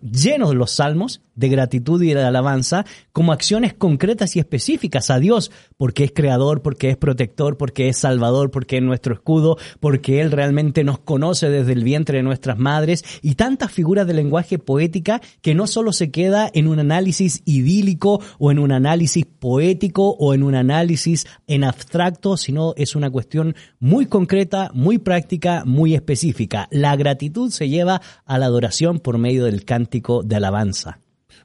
[0.00, 5.50] llenos los salmos de gratitud y de alabanza como acciones concretas y específicas a Dios,
[5.76, 10.32] porque es creador, porque es protector, porque es salvador, porque es nuestro escudo, porque Él
[10.32, 15.20] realmente nos conoce desde el vientre de nuestras madres y tantas figuras de lenguaje poética
[15.40, 20.34] que no solo se queda en un análisis idílico o en un análisis poético o
[20.34, 26.66] en un análisis en abstracto, sino es una cuestión muy concreta, muy práctica, muy específica.
[26.70, 30.98] La gratitud se lleva a la adoración por medio del cántico de alabanza.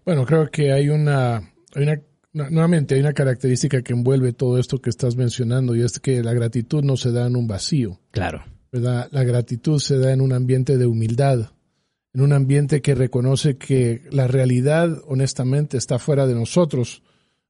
[0.06, 1.38] Bueno, creo que hay una,
[1.74, 2.02] hay una,
[2.34, 6.22] nu- nuevamente hay una característica que envuelve todo esto que estás mencionando y es que
[6.24, 8.44] la gratitud no se da en un vacío, Claro.
[8.72, 9.08] ¿verdad?
[9.12, 11.52] La gratitud se da en un ambiente de humildad,
[12.14, 17.02] en un ambiente que reconoce que la realidad honestamente está fuera de nosotros,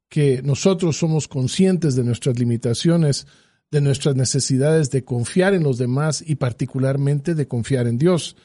[0.09, 3.25] que nosotros somos conscientes de nuestras limitaciones,
[3.71, 8.35] de nuestras necesidades de confiar en los demás y particularmente de confiar en Dios.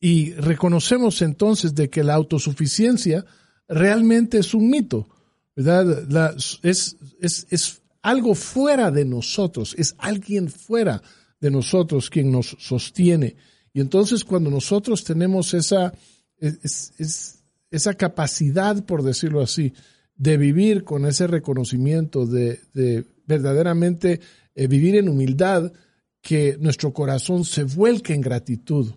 [0.00, 3.24] Y reconocemos entonces de que la autosuficiencia
[3.68, 5.08] realmente es un mito,
[5.56, 6.36] ¿verdad?
[6.62, 11.02] Es, es, es algo fuera de nosotros, es alguien fuera
[11.40, 13.36] de nosotros quien nos sostiene.
[13.72, 15.92] Y entonces cuando nosotros tenemos esa,
[16.38, 17.38] es- es-
[17.70, 19.72] esa capacidad, por decirlo así,
[20.14, 24.20] de vivir con ese reconocimiento, de, de verdaderamente
[24.54, 25.72] eh, vivir en humildad,
[26.20, 28.92] que nuestro corazón se vuelque en gratitud.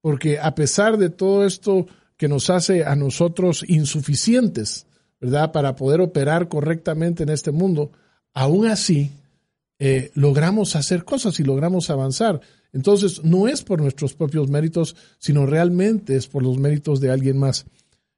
[0.00, 1.86] Porque a pesar de todo esto
[2.22, 4.86] que nos hace a nosotros insuficientes,
[5.20, 5.50] ¿verdad?
[5.50, 7.90] Para poder operar correctamente en este mundo,
[8.32, 9.10] aún así
[9.80, 12.40] eh, logramos hacer cosas y logramos avanzar.
[12.72, 17.38] Entonces, no es por nuestros propios méritos, sino realmente es por los méritos de alguien
[17.38, 17.64] más.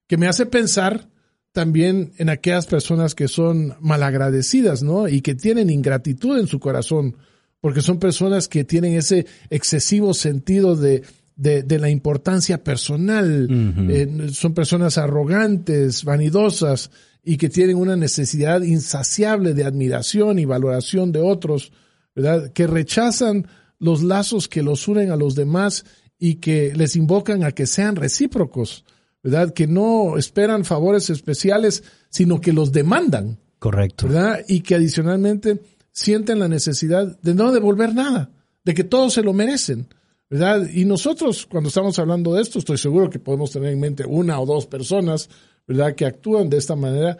[0.06, 1.08] Que me hace pensar
[1.52, 5.08] también en aquellas personas que son malagradecidas, ¿no?
[5.08, 7.16] Y que tienen ingratitud en su corazón,
[7.62, 11.04] porque son personas que tienen ese excesivo sentido de,
[11.36, 13.48] de, de la importancia personal,
[13.90, 16.90] eh, son personas arrogantes, vanidosas,
[17.24, 21.72] y que tienen una necesidad insaciable de admiración y valoración de otros,
[22.14, 22.52] ¿verdad?
[22.52, 23.46] Que rechazan
[23.78, 25.84] los lazos que los unen a los demás
[26.18, 28.84] y que les invocan a que sean recíprocos,
[29.22, 29.52] ¿verdad?
[29.52, 34.06] Que no esperan favores especiales, sino que los demandan, Correcto.
[34.06, 34.40] ¿verdad?
[34.46, 35.60] Y que adicionalmente
[35.90, 38.30] sienten la necesidad de no devolver nada,
[38.64, 39.86] de que todos se lo merecen,
[40.34, 40.68] ¿verdad?
[40.72, 44.40] Y nosotros, cuando estamos hablando de esto, estoy seguro que podemos tener en mente una
[44.40, 45.28] o dos personas,
[45.68, 45.94] ¿verdad?
[45.94, 47.16] Que actúan de esta manera.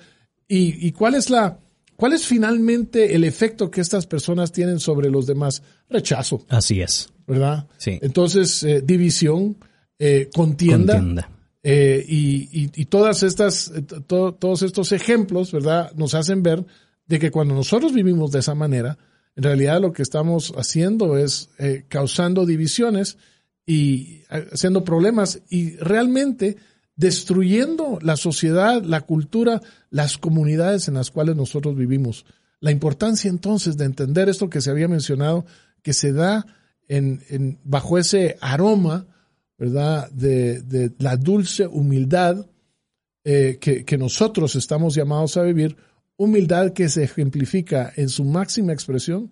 [0.49, 1.61] ¿Y, y cuál es la,
[1.95, 5.63] cuál es finalmente el efecto que estas personas tienen sobre los demás?
[5.89, 7.09] Rechazo, Así es.
[7.27, 7.69] ¿verdad?
[7.79, 8.01] Sí.
[8.03, 9.59] Entonces, eh, división,
[9.99, 11.31] eh, contienda, Contienda.
[11.63, 13.71] eh, y, y, y todas estas,
[14.09, 15.93] to- todos estos ejemplos, ¿verdad?
[15.95, 16.67] Nos hacen ver
[17.07, 18.99] de que cuando nosotros vivimos de esa manera,
[19.37, 23.19] en realidad lo que estamos haciendo es eh, causando divisiones
[23.67, 26.57] y eh, haciendo problemas y realmente
[26.97, 29.61] destruyendo la sociedad, la cultura,
[29.91, 32.25] las comunidades en las cuales nosotros vivimos.
[32.61, 35.45] La importancia entonces de entender esto que se había mencionado,
[35.83, 36.47] que se da
[36.89, 39.07] en, en- bajo ese aroma,
[39.59, 40.09] ¿verdad?
[40.11, 42.47] De, la dulce humildad
[43.25, 45.77] eh, que nosotros estamos llamados a vivir,
[46.17, 49.31] humildad que se ejemplifica en su máxima expresión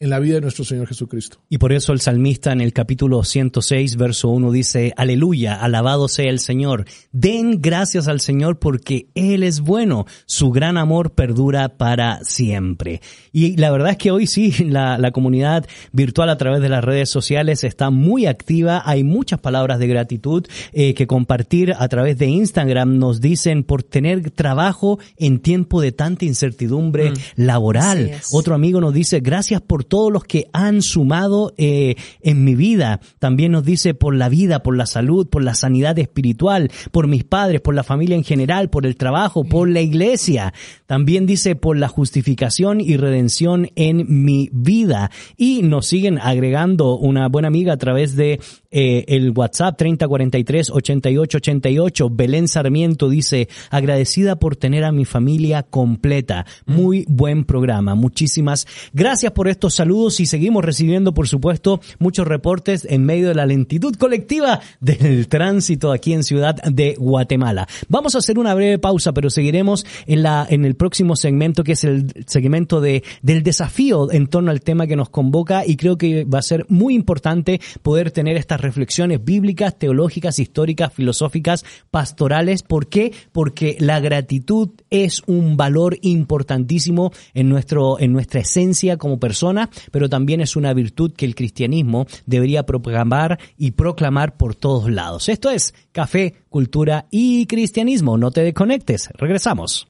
[0.00, 1.38] en la vida de nuestro Señor Jesucristo.
[1.48, 6.28] Y por eso el salmista en el capítulo 106, verso 1 dice, Aleluya, alabado sea
[6.28, 6.84] el Señor.
[7.12, 10.06] Den gracias al Señor porque Él es bueno.
[10.26, 13.02] Su gran amor perdura para siempre.
[13.32, 16.82] Y la verdad es que hoy sí, la, la comunidad virtual a través de las
[16.82, 18.82] redes sociales está muy activa.
[18.84, 22.98] Hay muchas palabras de gratitud eh, que compartir a través de Instagram.
[22.98, 28.04] Nos dicen por tener trabajo en tiempo de tanta incertidumbre laboral.
[28.04, 28.28] Así es.
[28.32, 33.00] Otro amigo nos dice, gracias por todos los que han sumado eh, en mi vida.
[33.18, 37.24] También nos dice por la vida, por la salud, por la sanidad espiritual, por mis
[37.24, 40.52] padres, por la familia en general, por el trabajo, por la iglesia.
[40.86, 45.10] También dice por la justificación y redención en mi vida.
[45.36, 48.40] Y nos siguen agregando una buena amiga a través de
[48.76, 52.10] eh, el WhatsApp 3043 8888.
[52.10, 56.44] Belén Sarmiento dice, agradecida por tener a mi familia completa.
[56.66, 57.94] Muy buen programa.
[57.94, 63.36] Muchísimas gracias por estos saludos y seguimos recibiendo, por supuesto, muchos reportes en medio de
[63.36, 67.68] la lentitud colectiva del tránsito aquí en Ciudad de Guatemala.
[67.88, 71.72] Vamos a hacer una breve pausa, pero seguiremos en la en el próximo segmento que
[71.72, 75.96] es el segmento de del desafío en torno al tema que nos convoca y creo
[75.96, 82.62] que va a ser muy importante poder tener estas reflexiones bíblicas, teológicas, históricas, filosóficas, pastorales.
[82.62, 83.12] ¿Por qué?
[83.32, 90.08] Porque la gratitud es un valor importantísimo en nuestro en nuestra esencia como persona, pero
[90.08, 95.28] también es una virtud que el cristianismo debería proclamar y proclamar por todos lados.
[95.28, 98.18] Esto es Café, Cultura y Cristianismo.
[98.18, 99.10] No te desconectes.
[99.14, 99.86] Regresamos.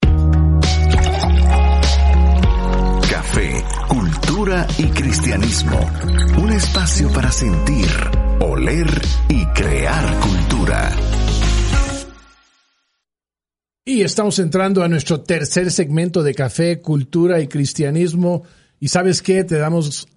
[3.11, 5.79] Café, Cultura y Cristianismo.
[6.39, 7.89] Un espacio para sentir,
[8.41, 8.87] oler
[9.29, 10.91] y crear cultura.
[13.85, 18.45] Y estamos entrando a nuestro tercer segmento de Café, Cultura y Cristianismo.
[18.81, 20.09] Y sabes qué, te damos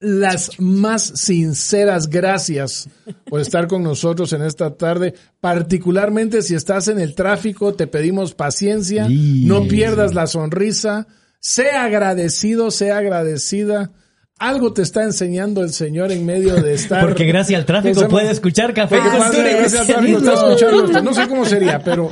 [0.00, 2.88] las más sinceras gracias
[3.26, 5.14] por estar con nosotros en esta tarde.
[5.40, 11.06] Particularmente si estás en el tráfico, te pedimos paciencia, no pierdas la sonrisa,
[11.38, 13.92] sea agradecido, sea agradecida.
[14.40, 17.04] Algo te está enseñando el Señor en medio de estar.
[17.04, 18.96] Porque gracias al tráfico puede escuchar café.
[18.96, 21.02] Porque gracias al tráfico está escuchando esto.
[21.02, 22.10] No sé cómo sería, pero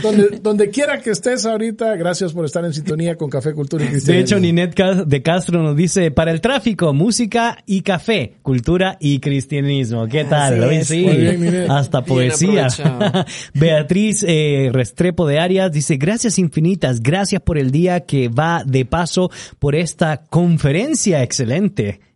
[0.00, 3.88] donde, donde quiera que estés ahorita, gracias por estar en sintonía con Café, Cultura y
[3.88, 4.14] Cristianismo.
[4.14, 9.18] De hecho, Ninet de Castro nos dice, para el tráfico, música y café, cultura y
[9.18, 10.06] cristianismo.
[10.06, 10.84] ¿Qué tal?
[10.84, 12.68] Sí, Muy bien, hasta poesía.
[13.54, 18.84] Beatriz eh, Restrepo de Arias dice, gracias infinitas, gracias por el día que va de
[18.84, 21.63] paso por esta conferencia excelente.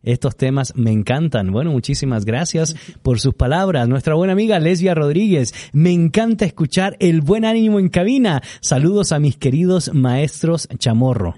[0.03, 1.51] Estos temas me encantan.
[1.51, 3.89] Bueno, muchísimas gracias por sus palabras.
[3.89, 8.43] Nuestra buena amiga Lesbia Rodríguez, me encanta escuchar el buen ánimo en cabina.
[8.61, 11.35] Saludos a mis queridos maestros Chamorro.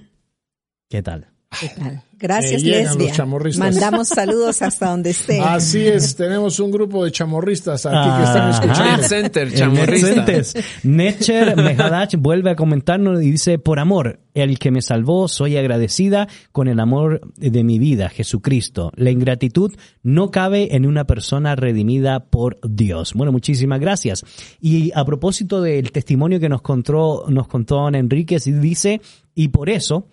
[0.88, 1.28] ¿Qué tal?
[1.60, 2.04] ¿Qué tal?
[2.20, 3.12] Gracias, Lesbia.
[3.12, 3.72] chamorristas.
[3.74, 5.40] Mandamos saludos hasta donde esté.
[5.44, 8.96] Así es, tenemos un grupo de chamorristas aquí que están Ah, escuchando.
[8.98, 10.14] Net Center, El chamorrista.
[10.26, 10.54] Netcentes.
[10.84, 16.28] Netcher Mejadach vuelve a comentarnos y dice, por amor, el que me salvó, soy agradecida
[16.52, 18.92] con el amor de mi vida, Jesucristo.
[18.96, 23.14] La ingratitud no cabe en una persona redimida por Dios.
[23.14, 24.24] Bueno, muchísimas gracias.
[24.60, 29.00] Y a propósito del testimonio que nos contó, nos contó Enríquez, dice,
[29.34, 30.06] y por eso,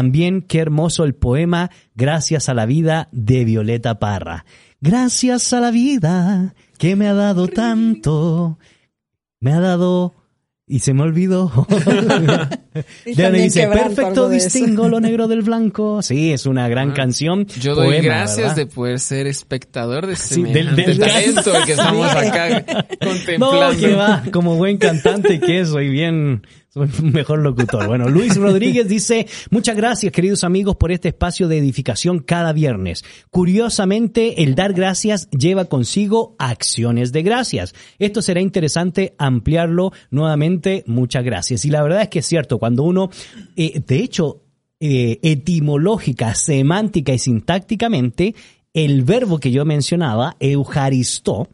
[0.00, 4.44] también qué hermoso el poema Gracias a la vida de Violeta Parra.
[4.82, 8.58] Gracias a la vida que me ha dado tanto,
[9.40, 10.12] me ha dado
[10.66, 11.50] y se me olvidó.
[13.06, 14.44] Y Diana también dice, perfecto algo de eso".
[14.58, 16.02] distingo lo negro del blanco.
[16.02, 17.46] Sí, es una gran canción.
[17.58, 18.56] Yo doy poema, gracias ¿verdad?
[18.56, 22.64] de poder ser espectador de Sí, del- talento que estamos acá
[23.00, 23.80] No, contemplando.
[23.80, 26.42] que va, como buen cantante que soy bien,
[27.02, 27.86] mejor locutor.
[27.86, 33.04] Bueno, Luis Rodríguez dice, muchas gracias queridos amigos por este espacio de edificación cada viernes.
[33.30, 37.74] Curiosamente, el dar gracias lleva consigo acciones de gracias.
[37.98, 40.84] Esto será interesante ampliarlo nuevamente.
[40.86, 41.64] Muchas gracias.
[41.64, 43.10] Y la verdad es que es cierto, cuando uno,
[43.56, 44.42] eh, de hecho,
[44.78, 48.34] eh, etimológica, semántica y sintácticamente,
[48.74, 51.48] el verbo que yo mencionaba, eujaristó,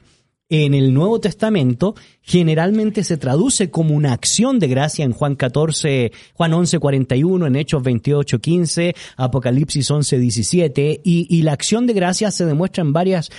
[0.52, 6.12] en el Nuevo Testamento generalmente se traduce como una acción de gracia en Juan 14,
[6.34, 12.30] Juan 11, 41, en Hechos 28, 15, Apocalipsis 11, 17, y, la acción de gracia
[12.30, 13.30] se demuestra en varios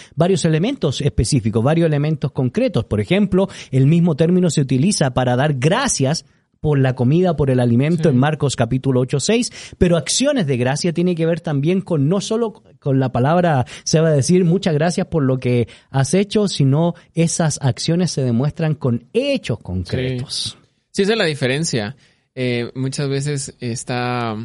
[0.44, 2.86] elementos específicos, varios elementos concretos.
[2.86, 6.26] Por ejemplo, el mismo término se utiliza para dar gracias
[6.64, 10.94] por la comida, por el alimento en Marcos capítulo 8, 6, pero acciones de gracia
[10.94, 14.74] tiene que ver también con no solo con la palabra, se va a decir muchas
[14.74, 20.58] gracias por lo que has hecho, sino esas acciones se demuestran con hechos concretos.
[20.92, 21.98] Sí, esa es la diferencia.
[22.34, 24.38] Eh, muchas veces está...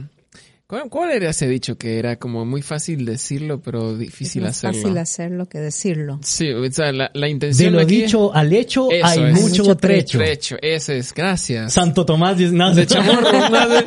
[0.69, 1.79] ¿Cuál, cuál era ese dicho?
[1.79, 4.83] Que era como muy fácil decirlo, pero difícil es más hacerlo.
[4.83, 6.21] fácil hacerlo que decirlo.
[6.23, 9.41] Sí, o sea, la, la De intención lo aquí- dicho al hecho Eso hay es.
[9.41, 10.19] mucho Mucho trecho.
[10.19, 11.73] Trecho, ese es, gracias.
[11.73, 13.85] Santo Tomás dice, no, de chamorro, no, de-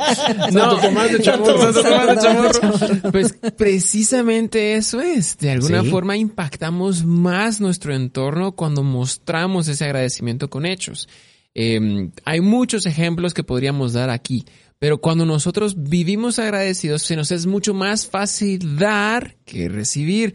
[0.53, 1.71] no, Tomás de Chamorro.
[1.71, 3.11] Santo Tomás de Santo Tomás chamorro.
[3.11, 5.37] Pues precisamente eso es.
[5.37, 5.89] De alguna Sí.
[5.91, 11.07] forma impactamos más nuestro entorno cuando mostramos ese agradecimiento con hechos.
[11.53, 14.45] Eh, hay muchos ejemplos que podríamos dar aquí,
[14.81, 20.33] Pero cuando nosotros vivimos agradecidos, se nos es mucho más fácil dar que recibir.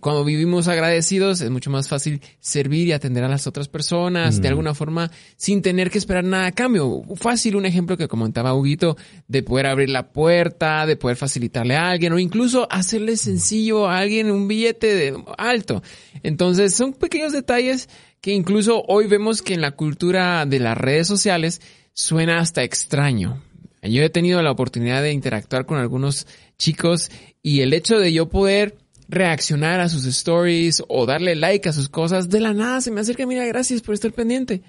[0.00, 4.46] Cuando vivimos agradecidos es mucho más fácil servir y atender a las otras personas de
[4.46, 7.02] alguna forma sin tener que esperar nada a cambio.
[7.16, 8.96] Fácil un ejemplo que comentaba Huguito
[9.26, 13.98] de poder abrir la puerta, de poder facilitarle a alguien o incluso hacerle sencillo a
[13.98, 15.82] alguien un billete de alto.
[16.22, 17.88] Entonces son pequeños detalles
[18.20, 21.60] que incluso hoy vemos que en la cultura de las redes sociales
[21.94, 23.42] suena hasta extraño.
[23.88, 26.26] Yo he tenido la oportunidad de interactuar con algunos
[26.58, 27.10] chicos
[27.42, 28.76] y el hecho de yo poder
[29.08, 33.00] reaccionar a sus stories o darle like a sus cosas, de la nada se me
[33.00, 34.62] acerca, mira, gracias por estar pendiente.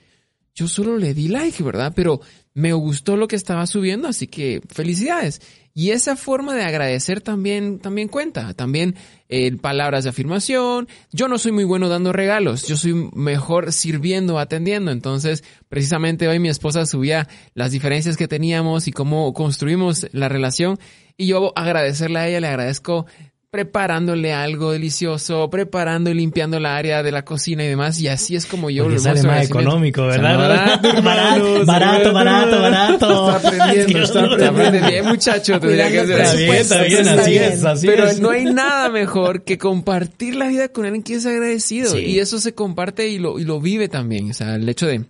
[0.55, 1.93] Yo solo le di like, ¿verdad?
[1.95, 2.21] Pero
[2.59, 5.41] me gustó lo que estaba subiendo, así que felicidades.
[5.73, 8.53] Y esa forma de agradecer también, también cuenta.
[8.53, 8.95] También
[9.29, 10.89] eh, palabras de afirmación.
[11.13, 12.67] Yo no soy muy bueno dando regalos.
[12.67, 14.91] Yo soy mejor sirviendo, atendiendo.
[14.91, 20.79] Entonces, precisamente hoy mi esposa subía las diferencias que teníamos y cómo construimos la relación.
[21.15, 23.05] Y yo agradecerle a ella, le agradezco
[23.51, 28.35] preparándole algo delicioso, preparando y limpiando la área de la cocina y demás, y así
[28.35, 30.37] es como yo Porque lo sale más económico, ¿verdad?
[30.39, 33.37] Barato, barato, hermanos, barato, barato, barato.
[33.37, 34.87] Está aprendiendo, está aprendiendo.
[34.87, 36.43] bien, muchacho, tendría que el así.
[36.43, 38.19] Está bien, así es, así Pero es.
[38.19, 41.91] no hay nada mejor que compartir la vida con alguien que es agradecido.
[41.91, 41.99] Sí.
[41.99, 44.29] Y eso se comparte y lo, y lo vive también.
[44.29, 45.05] O sea, el hecho de,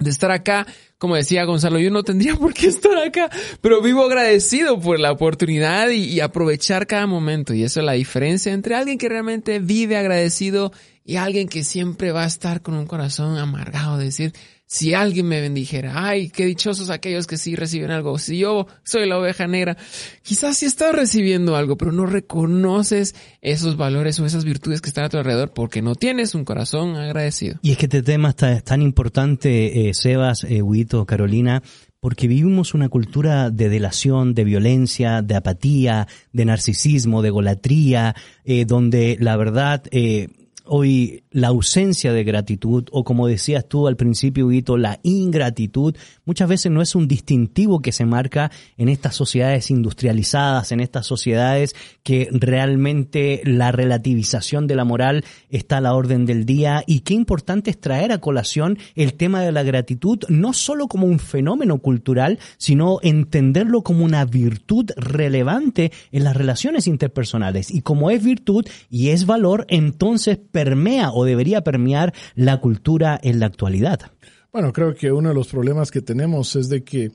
[0.00, 0.66] de estar acá,
[0.98, 3.30] como decía Gonzalo, yo no tendría por qué estar acá,
[3.60, 7.54] pero vivo agradecido por la oportunidad y, aprovechar cada momento.
[7.54, 10.72] Y eso es la diferencia entre alguien que realmente vive agradecido
[11.04, 14.32] y alguien que siempre va a estar con un corazón amargado, de decir,
[14.72, 18.18] si alguien me bendijera, ay, qué dichosos aquellos que sí reciben algo.
[18.18, 19.76] Si yo soy la oveja negra,
[20.22, 25.06] quizás sí estás recibiendo algo, pero no reconoces esos valores o esas virtudes que están
[25.06, 27.58] a tu alrededor porque no tienes un corazón agradecido.
[27.62, 31.64] Y es que este tema está, es tan importante, eh, Sebas, eh, Huito, Carolina,
[31.98, 38.14] porque vivimos una cultura de delación, de violencia, de apatía, de narcisismo, de golatría,
[38.44, 40.28] eh, donde la verdad eh,
[40.72, 46.48] hoy la ausencia de gratitud, o como decías tú al principio, Huito, la ingratitud, muchas
[46.48, 51.74] veces no es un distintivo que se marca en estas sociedades industrializadas, en estas sociedades
[52.04, 57.14] que realmente la relativización de la moral está a la orden del día y qué
[57.14, 61.78] importante es traer a colación el tema de la gratitud, no solo como un fenómeno
[61.78, 67.72] cultural, sino entenderlo como una virtud relevante en las relaciones interpersonales.
[67.72, 73.40] Y como es virtud y es valor, entonces permea o debería permear la cultura en
[73.40, 74.12] la actualidad.
[74.52, 77.12] Bueno, creo que uno de los problemas que tenemos es de que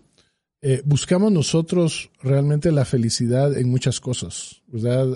[0.61, 4.63] eh, buscamos nosotros realmente la felicidad en muchas cosas.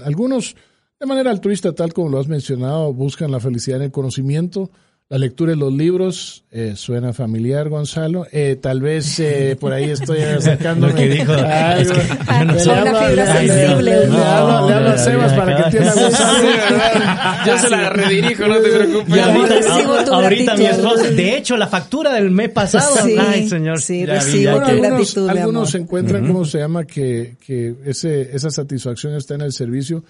[0.04, 0.56] Algunos,
[1.00, 4.70] de manera altruista, tal como lo has mencionado, buscan la felicidad en el conocimiento,
[5.12, 6.44] la lectura de los libros.
[6.52, 8.28] eh, suena familiar, Gonzalo.
[8.32, 10.94] Eh, tal vez eh, por ahí estoy acercándome.
[10.94, 14.80] Lo que dijo, a es que yo no soy- Una fibra sensible, le- hablo- a
[14.82, 15.66] no, Sebas no, para que no.
[15.68, 16.50] entienda Gonzalo.
[17.48, 19.16] Yo se la redirijo, no te preocupes.
[19.16, 20.86] Y ahorita, ahorita mi gratitud.
[20.88, 24.90] esposa, de hecho, la factura del mes pasado, Sí, ay señor, sí, recibo Bueno, algunos,
[24.92, 25.82] gratitud, mi algunos amor.
[25.82, 26.84] encuentran, ¿cómo se llama?
[26.86, 30.04] Que, que ese, esa satisfacción está en el servicio.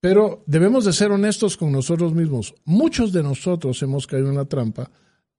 [0.00, 2.54] Pero debemos de ser honestos con nosotros mismos.
[2.64, 4.90] Muchos de nosotros hemos caído en la trampa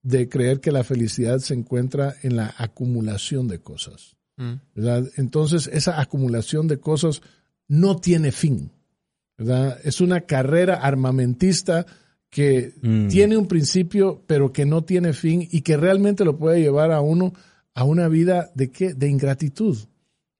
[0.04, 4.16] de creer que la felicidad se encuentra en la acumulación de cosas.
[4.38, 4.54] Mm.
[4.76, 5.08] ¿verdad?
[5.18, 7.22] Entonces, esa acumulación de cosas
[7.68, 8.72] no tiene fin.
[9.38, 9.80] ¿verdad?
[9.84, 11.86] Es una carrera armamentista
[12.30, 13.08] que Mm.
[13.08, 17.02] tiene un principio, pero que no tiene fin y que realmente lo puede llevar a
[17.02, 17.34] uno
[17.74, 18.94] a una vida de qué?
[18.94, 19.78] De ingratitud,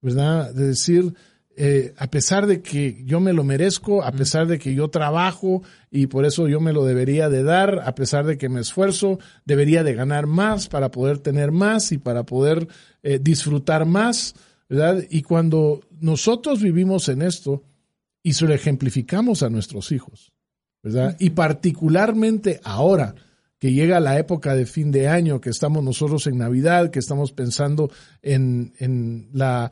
[0.02, 0.54] ¿verdad?
[0.54, 1.14] De decir,
[1.58, 5.62] eh, a pesar de que yo me lo merezco, a pesar de que yo trabajo
[5.90, 9.20] y por eso yo me lo debería de dar, a pesar de que me esfuerzo,
[9.46, 12.68] debería de ganar más para poder tener más y para poder
[13.04, 14.34] eh, disfrutar más,
[14.70, 15.04] ¿verdad?
[15.10, 17.64] Y cuando nosotros vivimos en esto
[18.24, 20.32] y se lo ejemplificamos a nuestros hijos,
[20.82, 21.18] ¿verdad?
[21.20, 23.14] Y particularmente ahora
[23.60, 27.32] que llega la época de fin de año, que estamos nosotros en Navidad, que estamos
[27.32, 27.92] pensando
[28.24, 29.72] en, en la,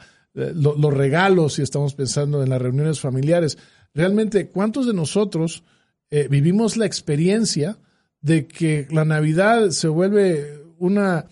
[0.55, 3.57] lo- los regalos y estamos pensando en las reuniones familiares.
[3.93, 5.63] Realmente, ¿cuántos de nosotros
[6.11, 7.77] eh, vivimos la experiencia
[8.21, 11.25] de que la Navidad se vuelve una,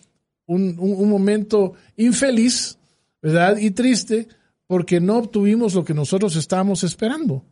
[0.45, 2.77] un, un- un momento infeliz,
[3.21, 3.57] ¿verdad?
[3.57, 4.27] Y triste
[4.67, 7.43] porque no obtuvimos lo que nosotros estábamos esperando.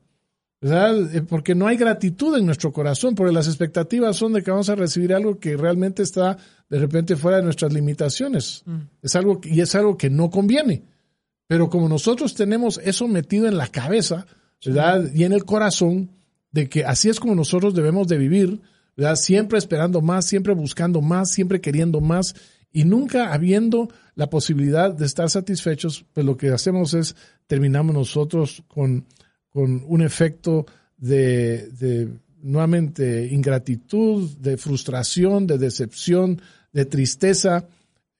[0.61, 1.15] ¿verdad?
[1.15, 4.69] Eh, Porque no hay gratitud en nuestro corazón, porque las expectativas son de que vamos
[4.69, 6.37] a recibir algo que realmente está
[6.69, 8.63] de repente fuera de nuestras limitaciones.
[9.01, 10.83] Es algo y es algo que no conviene.
[11.47, 14.25] Pero como nosotros tenemos eso metido en la cabeza,
[14.65, 15.11] ¿verdad?
[15.13, 16.11] Y en el corazón,
[16.51, 18.61] de que así es como nosotros debemos de vivir,
[18.95, 19.15] ¿verdad?
[19.15, 22.35] Siempre esperando más, siempre buscando más, siempre queriendo más.
[22.71, 27.15] y nunca habiendo la posibilidad de estar satisfechos, pues lo que hacemos es
[27.47, 29.05] terminamos nosotros con,
[29.49, 30.65] con un efecto
[30.97, 32.09] de, de
[32.41, 36.41] nuevamente ingratitud, de frustración, de decepción,
[36.71, 37.67] de tristeza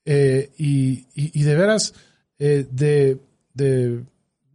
[0.04, 1.94] eh, y, y, de veras
[2.38, 3.18] eh, de,
[3.54, 4.02] de,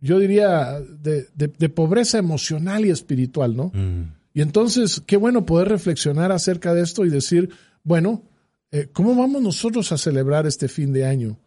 [0.02, 3.72] yo diría, de, de, pobreza emocional y espiritual, ¿no?
[3.74, 4.14] Mm.
[4.34, 7.50] Y entonces, qué bueno poder reflexionar acerca de esto y decir,
[7.84, 8.24] bueno,
[8.72, 11.38] eh, ¿cómo vamos nosotros a celebrar este fin de año?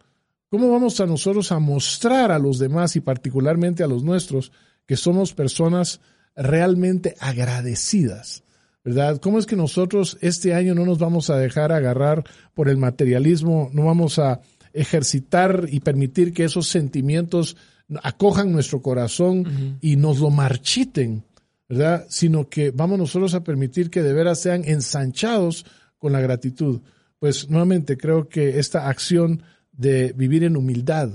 [0.50, 4.52] ¿Cómo vamos a nosotros a mostrar a los demás y particularmente a los nuestros
[4.86, 6.00] que somos personas
[6.36, 8.42] realmente agradecidas?
[8.84, 9.18] ¿Verdad?
[9.18, 12.22] ¿Cómo es que nosotros este año no nos vamos a dejar agarrar
[12.52, 14.42] por el materialismo, no vamos a
[14.74, 17.56] ejercitar y permitir que esos sentimientos
[18.02, 21.24] acojan nuestro corazón y nos lo marchiten,
[21.68, 22.06] ¿verdad?
[22.08, 25.64] Sino que vamos nosotros a permitir que de veras sean ensanchados
[25.98, 26.80] con la gratitud.
[27.18, 31.10] Pues nuevamente creo que esta acción de vivir en humildad,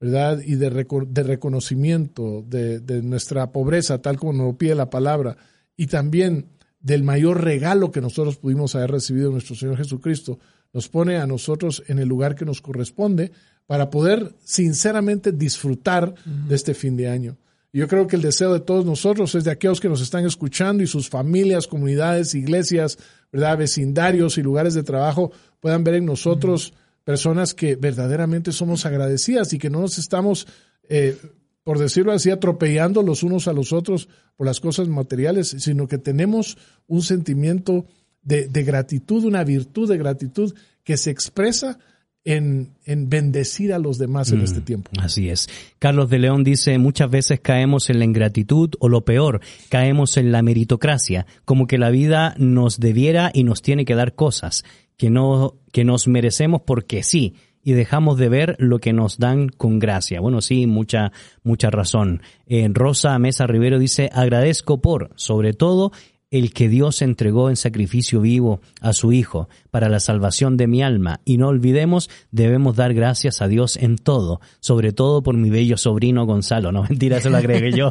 [0.00, 0.40] ¿verdad?
[0.44, 0.70] Y de,
[1.08, 5.36] de reconocimiento de, de, nuestra pobreza, tal como nos lo pide la palabra,
[5.76, 6.46] y también
[6.80, 10.38] del mayor regalo que nosotros pudimos haber recibido de nuestro Señor Jesucristo,
[10.74, 13.30] nos pone a nosotros en el lugar que nos corresponde
[13.66, 17.38] para poder sinceramente disfrutar de este fin de año.
[17.72, 20.82] yo creo que el deseo de todos nosotros es de aquellos que nos están escuchando
[20.82, 22.98] y sus familias, comunidades, iglesias,
[23.32, 23.58] ¿verdad?
[23.58, 29.58] vecindarios y lugares de trabajo puedan ver en nosotros personas que verdaderamente somos agradecidas y
[29.58, 30.46] que no nos estamos,
[30.88, 31.16] eh,
[31.62, 35.98] por decirlo así, atropellando los unos a los otros por las cosas materiales, sino que
[35.98, 36.56] tenemos
[36.86, 37.86] un sentimiento
[38.24, 41.78] de, de gratitud, una virtud de gratitud que se expresa
[42.24, 44.90] en, en, bendecir a los demás en este mm, tiempo.
[44.98, 45.48] Así es.
[45.78, 50.32] Carlos de León dice, muchas veces caemos en la ingratitud o lo peor, caemos en
[50.32, 54.64] la meritocracia, como que la vida nos debiera y nos tiene que dar cosas
[54.96, 59.48] que, no, que nos merecemos porque sí, y dejamos de ver lo que nos dan
[59.48, 60.20] con gracia.
[60.20, 61.12] Bueno, sí, mucha,
[61.42, 62.22] mucha razón.
[62.46, 65.90] Eh, Rosa Mesa Rivero dice, agradezco por, sobre todo,
[66.34, 70.82] el que Dios entregó en sacrificio vivo a su Hijo para la salvación de mi
[70.82, 71.20] alma.
[71.24, 75.76] Y no olvidemos, debemos dar gracias a Dios en todo, sobre todo por mi bello
[75.76, 76.72] sobrino Gonzalo.
[76.72, 77.88] No, mentira, eso lo agregué yo.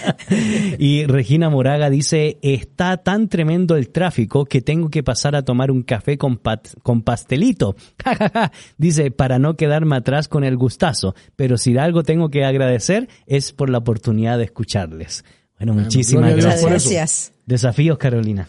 [0.78, 5.70] y Regina Moraga dice, está tan tremendo el tráfico que tengo que pasar a tomar
[5.70, 6.40] un café con,
[6.82, 7.76] con pastelito.
[8.78, 11.14] dice, para no quedarme atrás con el gustazo.
[11.36, 15.22] Pero si algo tengo que agradecer es por la oportunidad de escucharles.
[15.58, 17.32] Bueno, muchísimas gracias.
[17.46, 18.48] Desafíos, Carolina.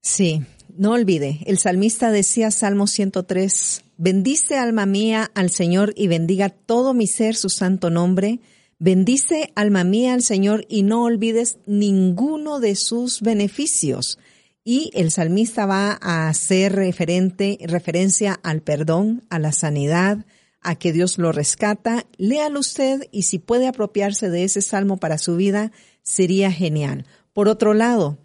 [0.00, 0.42] Sí,
[0.76, 6.94] no olvide, el salmista decía Salmo 103, bendice alma mía al Señor y bendiga todo
[6.94, 8.40] mi ser su santo nombre.
[8.78, 14.18] Bendice alma mía al Señor y no olvides ninguno de sus beneficios.
[14.62, 20.26] Y el salmista va a hacer referente, referencia al perdón, a la sanidad,
[20.60, 22.06] a que Dios lo rescata.
[22.16, 27.06] Léalo usted y si puede apropiarse de ese salmo para su vida, sería genial.
[27.32, 28.18] Por otro lado,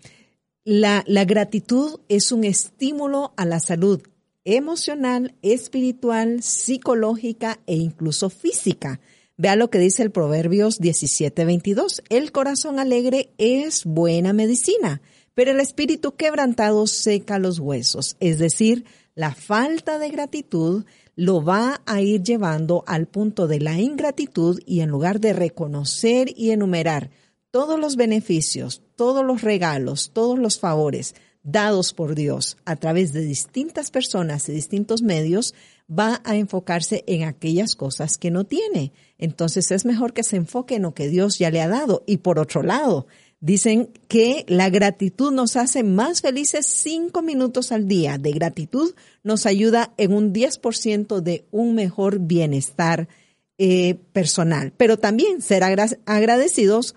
[0.64, 4.02] la, la gratitud es un estímulo a la salud
[4.46, 9.00] emocional, espiritual, psicológica e incluso física.
[9.38, 12.04] Vea lo que dice el Proverbios 17:22.
[12.10, 15.02] El corazón alegre es buena medicina,
[15.34, 18.16] pero el espíritu quebrantado seca los huesos.
[18.20, 20.86] Es decir, la falta de gratitud
[21.16, 26.34] lo va a ir llevando al punto de la ingratitud y en lugar de reconocer
[26.36, 27.12] y enumerar
[27.52, 33.22] todos los beneficios, todos los regalos, todos los favores dados por Dios a través de
[33.22, 35.54] distintas personas y distintos medios,
[35.92, 38.94] va a enfocarse en aquellas cosas que no tiene.
[39.18, 42.04] Entonces es mejor que se enfoque en lo que Dios ya le ha dado.
[42.08, 43.08] Y por otro lado,
[43.44, 48.18] dicen que la gratitud nos hace más felices cinco minutos al día.
[48.18, 53.10] De gratitud nos ayuda en un 10% de un mejor bienestar
[53.58, 54.72] eh, personal.
[54.78, 56.96] Pero también ser agradecidos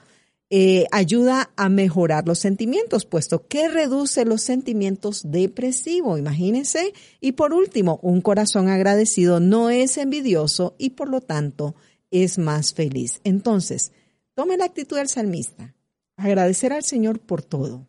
[0.48, 6.92] eh, ayuda a mejorar los sentimientos, puesto que reduce los sentimientos depresivos, imagínense.
[7.20, 11.74] Y por último, un corazón agradecido no es envidioso y por lo tanto
[12.12, 13.20] es más feliz.
[13.24, 13.90] Entonces,
[14.34, 15.74] tome la actitud del salmista,
[16.16, 17.86] agradecer al Señor por todo.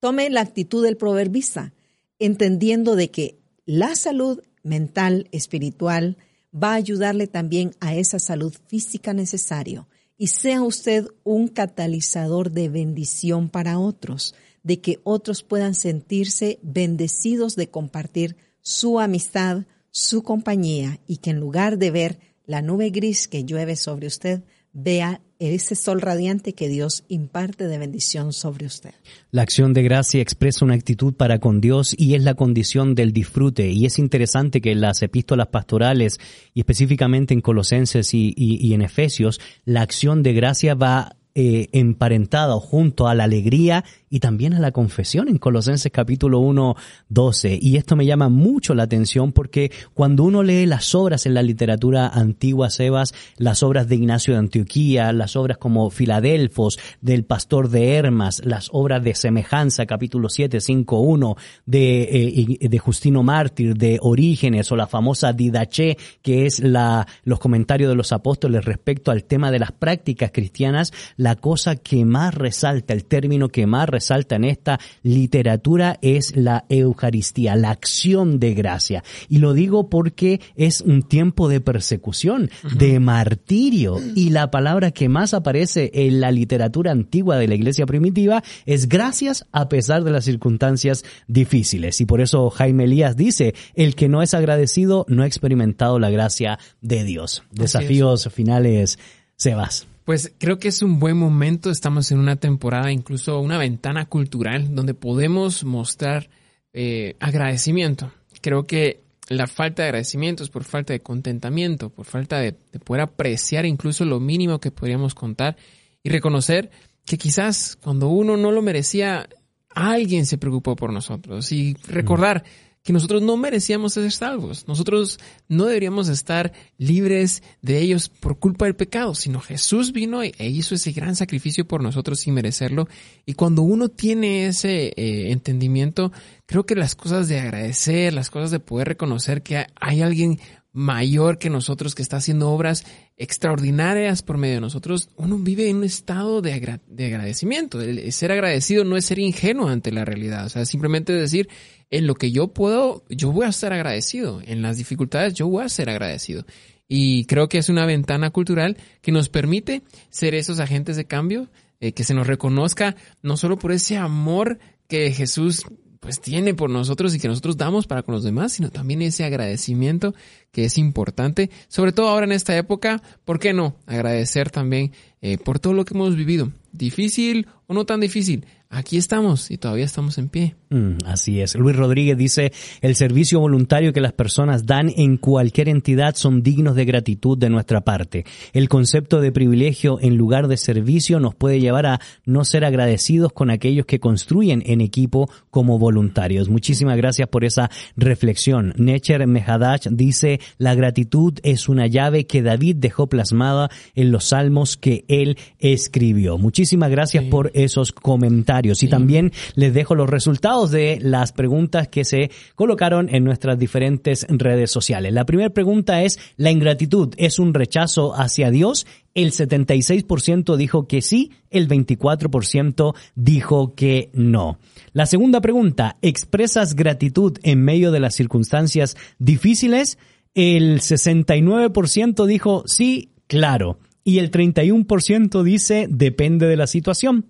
[0.00, 1.72] Tome la actitud del proverbista,
[2.18, 6.16] entendiendo de que la salud mental, espiritual,
[6.54, 12.68] va a ayudarle también a esa salud física necesaria y sea usted un catalizador de
[12.68, 21.00] bendición para otros, de que otros puedan sentirse bendecidos de compartir su amistad, su compañía
[21.06, 24.42] y que en lugar de ver la nube gris que llueve sobre usted,
[24.74, 28.92] vea ese sol radiante que Dios imparte de bendición sobre usted.
[29.30, 33.12] La acción de gracia expresa una actitud para con Dios y es la condición del
[33.12, 33.70] disfrute.
[33.70, 36.18] Y es interesante que en las epístolas pastorales
[36.54, 41.68] y específicamente en Colosenses y, y- y en Efesios, la acción de gracia va eh,
[41.72, 46.76] emparentada o junto a la alegría y también a la confesión en Colosenses capítulo 1,
[47.08, 47.58] 12.
[47.60, 51.42] Y esto me llama mucho la atención porque cuando uno lee las obras en la
[51.42, 57.68] literatura antigua, Sebas, las obras de Ignacio de Antioquía, las obras como Filadelfos, del pastor
[57.68, 61.36] de Hermas, las obras de Semejanza, capítulo 7, 5, 1,
[61.66, 67.40] de, eh, de Justino Mártir, de Orígenes o la famosa Didache, que es la, los
[67.40, 70.92] comentarios de los apóstoles respecto al tema de las prácticas cristianas,
[71.24, 76.66] la cosa que más resalta, el término que más resalta en esta literatura es la
[76.68, 79.02] Eucaristía, la acción de gracia.
[79.30, 85.08] Y lo digo porque es un tiempo de persecución, de martirio, y la palabra que
[85.08, 90.10] más aparece en la literatura antigua de la iglesia primitiva es gracias a pesar de
[90.10, 92.02] las circunstancias difíciles.
[92.02, 96.10] Y por eso Jaime Elías dice, el que no es agradecido no ha experimentado la
[96.10, 97.44] gracia de Dios.
[97.50, 98.98] Desafíos finales,
[99.36, 99.86] Sebas.
[100.04, 104.74] Pues creo que es un buen momento, estamos en una temporada, incluso una ventana cultural,
[104.74, 106.28] donde podemos mostrar
[106.74, 108.12] eh, agradecimiento.
[108.42, 112.78] Creo que la falta de agradecimiento es por falta de contentamiento, por falta de, de
[112.80, 115.56] poder apreciar incluso lo mínimo que podríamos contar
[116.02, 116.70] y reconocer
[117.06, 119.26] que quizás cuando uno no lo merecía,
[119.70, 122.44] alguien se preocupó por nosotros y recordar
[122.84, 124.68] que nosotros no merecíamos ser salvos.
[124.68, 130.32] Nosotros no deberíamos estar libres de ellos por culpa del pecado, sino Jesús vino e
[130.38, 132.86] hizo ese gran sacrificio por nosotros sin merecerlo.
[133.24, 136.12] Y cuando uno tiene ese eh, entendimiento,
[136.44, 140.38] creo que las cosas de agradecer, las cosas de poder reconocer que hay alguien
[140.74, 142.84] mayor que nosotros que está haciendo obras
[143.16, 147.78] extraordinarias por medio de nosotros, uno vive en un estado de, de agradecimiento.
[148.10, 151.48] Ser agradecido no es ser ingenuo ante la realidad, o sea, simplemente decir,
[151.90, 155.64] en lo que yo puedo, yo voy a estar agradecido, en las dificultades yo voy
[155.64, 156.44] a ser agradecido.
[156.88, 161.48] Y creo que es una ventana cultural que nos permite ser esos agentes de cambio,
[161.78, 165.64] eh, que se nos reconozca no solo por ese amor que Jesús
[166.04, 169.24] pues tiene por nosotros y que nosotros damos para con los demás, sino también ese
[169.24, 170.14] agradecimiento
[170.52, 173.74] que es importante, sobre todo ahora en esta época, ¿por qué no?
[173.86, 178.96] Agradecer también eh, por todo lo que hemos vivido, difícil o no tan difícil, aquí
[178.96, 180.56] estamos y todavía estamos en pie.
[180.70, 181.54] Mm, así es.
[181.54, 186.74] Luis Rodríguez dice, el servicio voluntario que las personas dan en cualquier entidad son dignos
[186.74, 188.24] de gratitud de nuestra parte.
[188.52, 193.32] El concepto de privilegio en lugar de servicio nos puede llevar a no ser agradecidos
[193.32, 196.48] con aquellos que construyen en equipo como voluntarios.
[196.48, 198.74] Muchísimas gracias por esa reflexión.
[198.76, 204.76] Necher Mehadach dice, la gratitud es una llave que David dejó plasmada en los salmos
[204.76, 206.38] que él escribió.
[206.38, 207.30] Muchísimas gracias Sí.
[207.30, 213.12] por esos comentarios y también les dejo los resultados de las preguntas que se colocaron
[213.12, 215.12] en nuestras diferentes redes sociales.
[215.12, 218.86] La primera pregunta es, ¿la ingratitud es un rechazo hacia Dios?
[219.14, 224.58] El 76% dijo que sí, el 24% dijo que no.
[224.92, 229.98] La segunda pregunta, ¿expresas gratitud en medio de las circunstancias difíciles?
[230.34, 233.78] El 69% dijo sí, claro.
[234.02, 237.26] Y el 31% dice depende de la situación.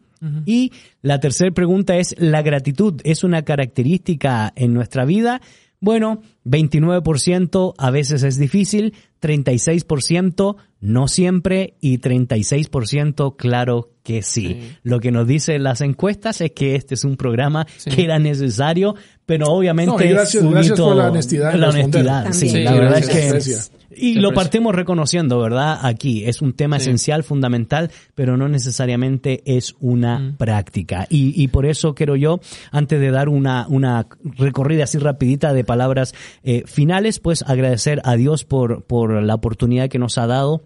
[0.46, 0.72] Y
[1.02, 5.40] la tercera pregunta es, ¿la gratitud es una característica en nuestra vida?
[5.80, 14.76] Bueno, 29% a veces es difícil, 36% no siempre y 36% claro que sí.
[14.85, 18.94] Lo que nos dicen las encuestas es que este es un programa que era necesario,
[19.26, 23.68] pero obviamente No, y gracias- por la honestidad La honestidad, sí, la verdad gracias, es
[23.70, 25.78] que y lo partimos reconociendo, ¿verdad?
[25.82, 26.82] Aquí es un tema Sí.
[26.89, 30.36] esencial, fundamental, pero no necesariamente es una Mm.
[30.36, 31.06] práctica.
[31.09, 32.40] Y, y por eso quiero yo,
[32.72, 34.06] antes de dar una, una
[34.36, 36.12] recorrida así rapidita de palabras
[36.43, 40.62] eh, finales, pues agradecer a Dios por, por la oportunidad que nos ha dado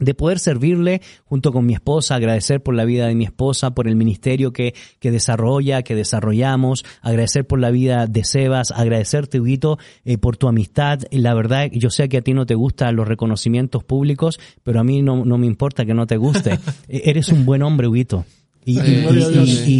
[0.00, 3.86] de poder servirle junto con mi esposa, agradecer por la vida de mi esposa, por
[3.86, 9.78] el ministerio que, que desarrolla, que desarrollamos, agradecer por la vida de Sebas, agradecerte, Huguito,
[10.04, 11.00] eh, por tu amistad.
[11.12, 14.84] La verdad, yo sé que a ti no te gustan los reconocimientos públicos, pero a
[14.84, 16.58] mí no, no me importa que no te guste.
[16.88, 18.24] Eh, Eres un buen hombre, Huguito.
[18.64, 19.72] Y, Sí, y-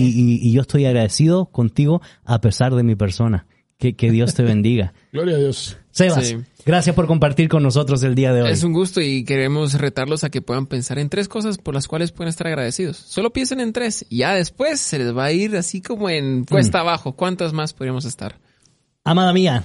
[0.44, 3.47] y- y yo estoy agradecido contigo a pesar de mi persona.
[3.78, 4.92] Que, que Dios te bendiga.
[5.12, 5.78] Gloria a Dios.
[5.92, 6.36] Sebas, Sí.
[6.64, 8.50] gracias por compartir con nosotros el día de hoy.
[8.50, 11.88] Es un gusto y queremos retarlos a que puedan pensar en tres cosas por las
[11.88, 12.96] cuales pueden estar agradecidos.
[12.96, 16.44] Solo piensen en tres y ya después se les va a ir así como en
[16.44, 17.12] cuesta abajo.
[17.16, 18.38] ¿Cuántas más podríamos estar?
[19.04, 19.64] Amada mía,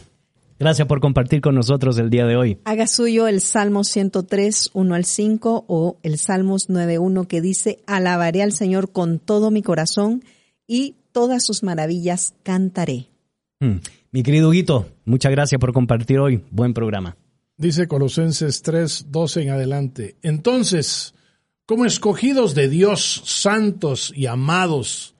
[0.57, 2.59] Gracias por compartir con nosotros el día de hoy.
[2.63, 8.41] Haga suyo el Salmo 103, 1 al 5 o el Salmos 9.1 que dice, alabaré
[8.41, 10.23] al Señor con todo mi corazón
[10.65, 13.09] y todas sus maravillas cantaré.
[13.59, 13.79] Mm.
[14.11, 16.43] Mi querido Huguito, muchas gracias por compartir hoy.
[16.51, 17.17] Buen programa.
[17.57, 20.17] Dice Colosenses 3, 12 en adelante.
[20.21, 21.13] Entonces,
[21.65, 25.15] como escogidos de Dios, santos y amados,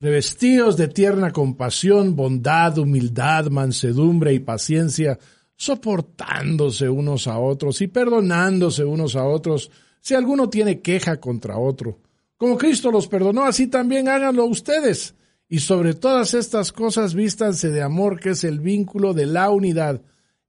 [0.00, 5.18] revestidos de tierna compasión, bondad, humildad, mansedumbre y paciencia,
[5.56, 9.70] soportándose unos a otros y perdonándose unos a otros
[10.00, 11.98] si alguno tiene queja contra otro.
[12.36, 15.14] Como Cristo los perdonó, así también háganlo ustedes.
[15.52, 20.00] Y sobre todas estas cosas vístanse de amor, que es el vínculo de la unidad,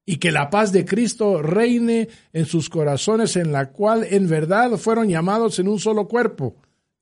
[0.05, 4.77] y que la paz de Cristo reine en sus corazones, en la cual en verdad
[4.77, 6.55] fueron llamados en un solo cuerpo.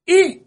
[0.06, 0.44] Y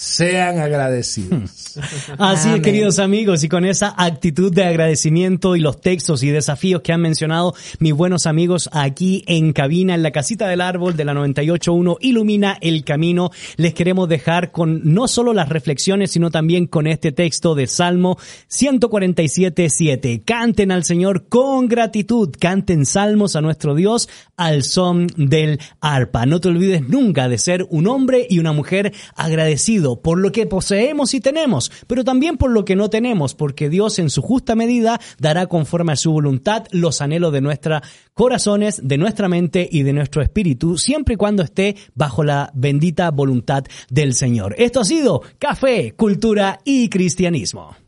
[0.00, 1.76] sean agradecidos.
[2.18, 6.82] Así es, queridos amigos, y con esa actitud de agradecimiento y los textos y desafíos
[6.82, 11.04] que han mencionado mis buenos amigos aquí en cabina, en la casita del árbol de
[11.04, 16.68] la 98.1, Ilumina el Camino, les queremos dejar con no solo las reflexiones, sino también
[16.68, 18.18] con este texto de Salmo
[18.52, 20.22] 147.7.
[20.24, 26.24] Canten al Señor con gratitud, canten salmos a nuestro Dios al son del arpa.
[26.24, 30.46] No te olvides nunca de ser un hombre y una mujer agradecido por lo que
[30.46, 34.54] poseemos y tenemos, pero también por lo que no tenemos, porque Dios en su justa
[34.54, 37.82] medida dará conforme a su voluntad los anhelos de nuestros
[38.14, 43.10] corazones, de nuestra mente y de nuestro espíritu, siempre y cuando esté bajo la bendita
[43.10, 44.54] voluntad del Señor.
[44.58, 47.87] Esto ha sido Café, Cultura y Cristianismo.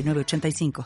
[0.07, 0.71] 85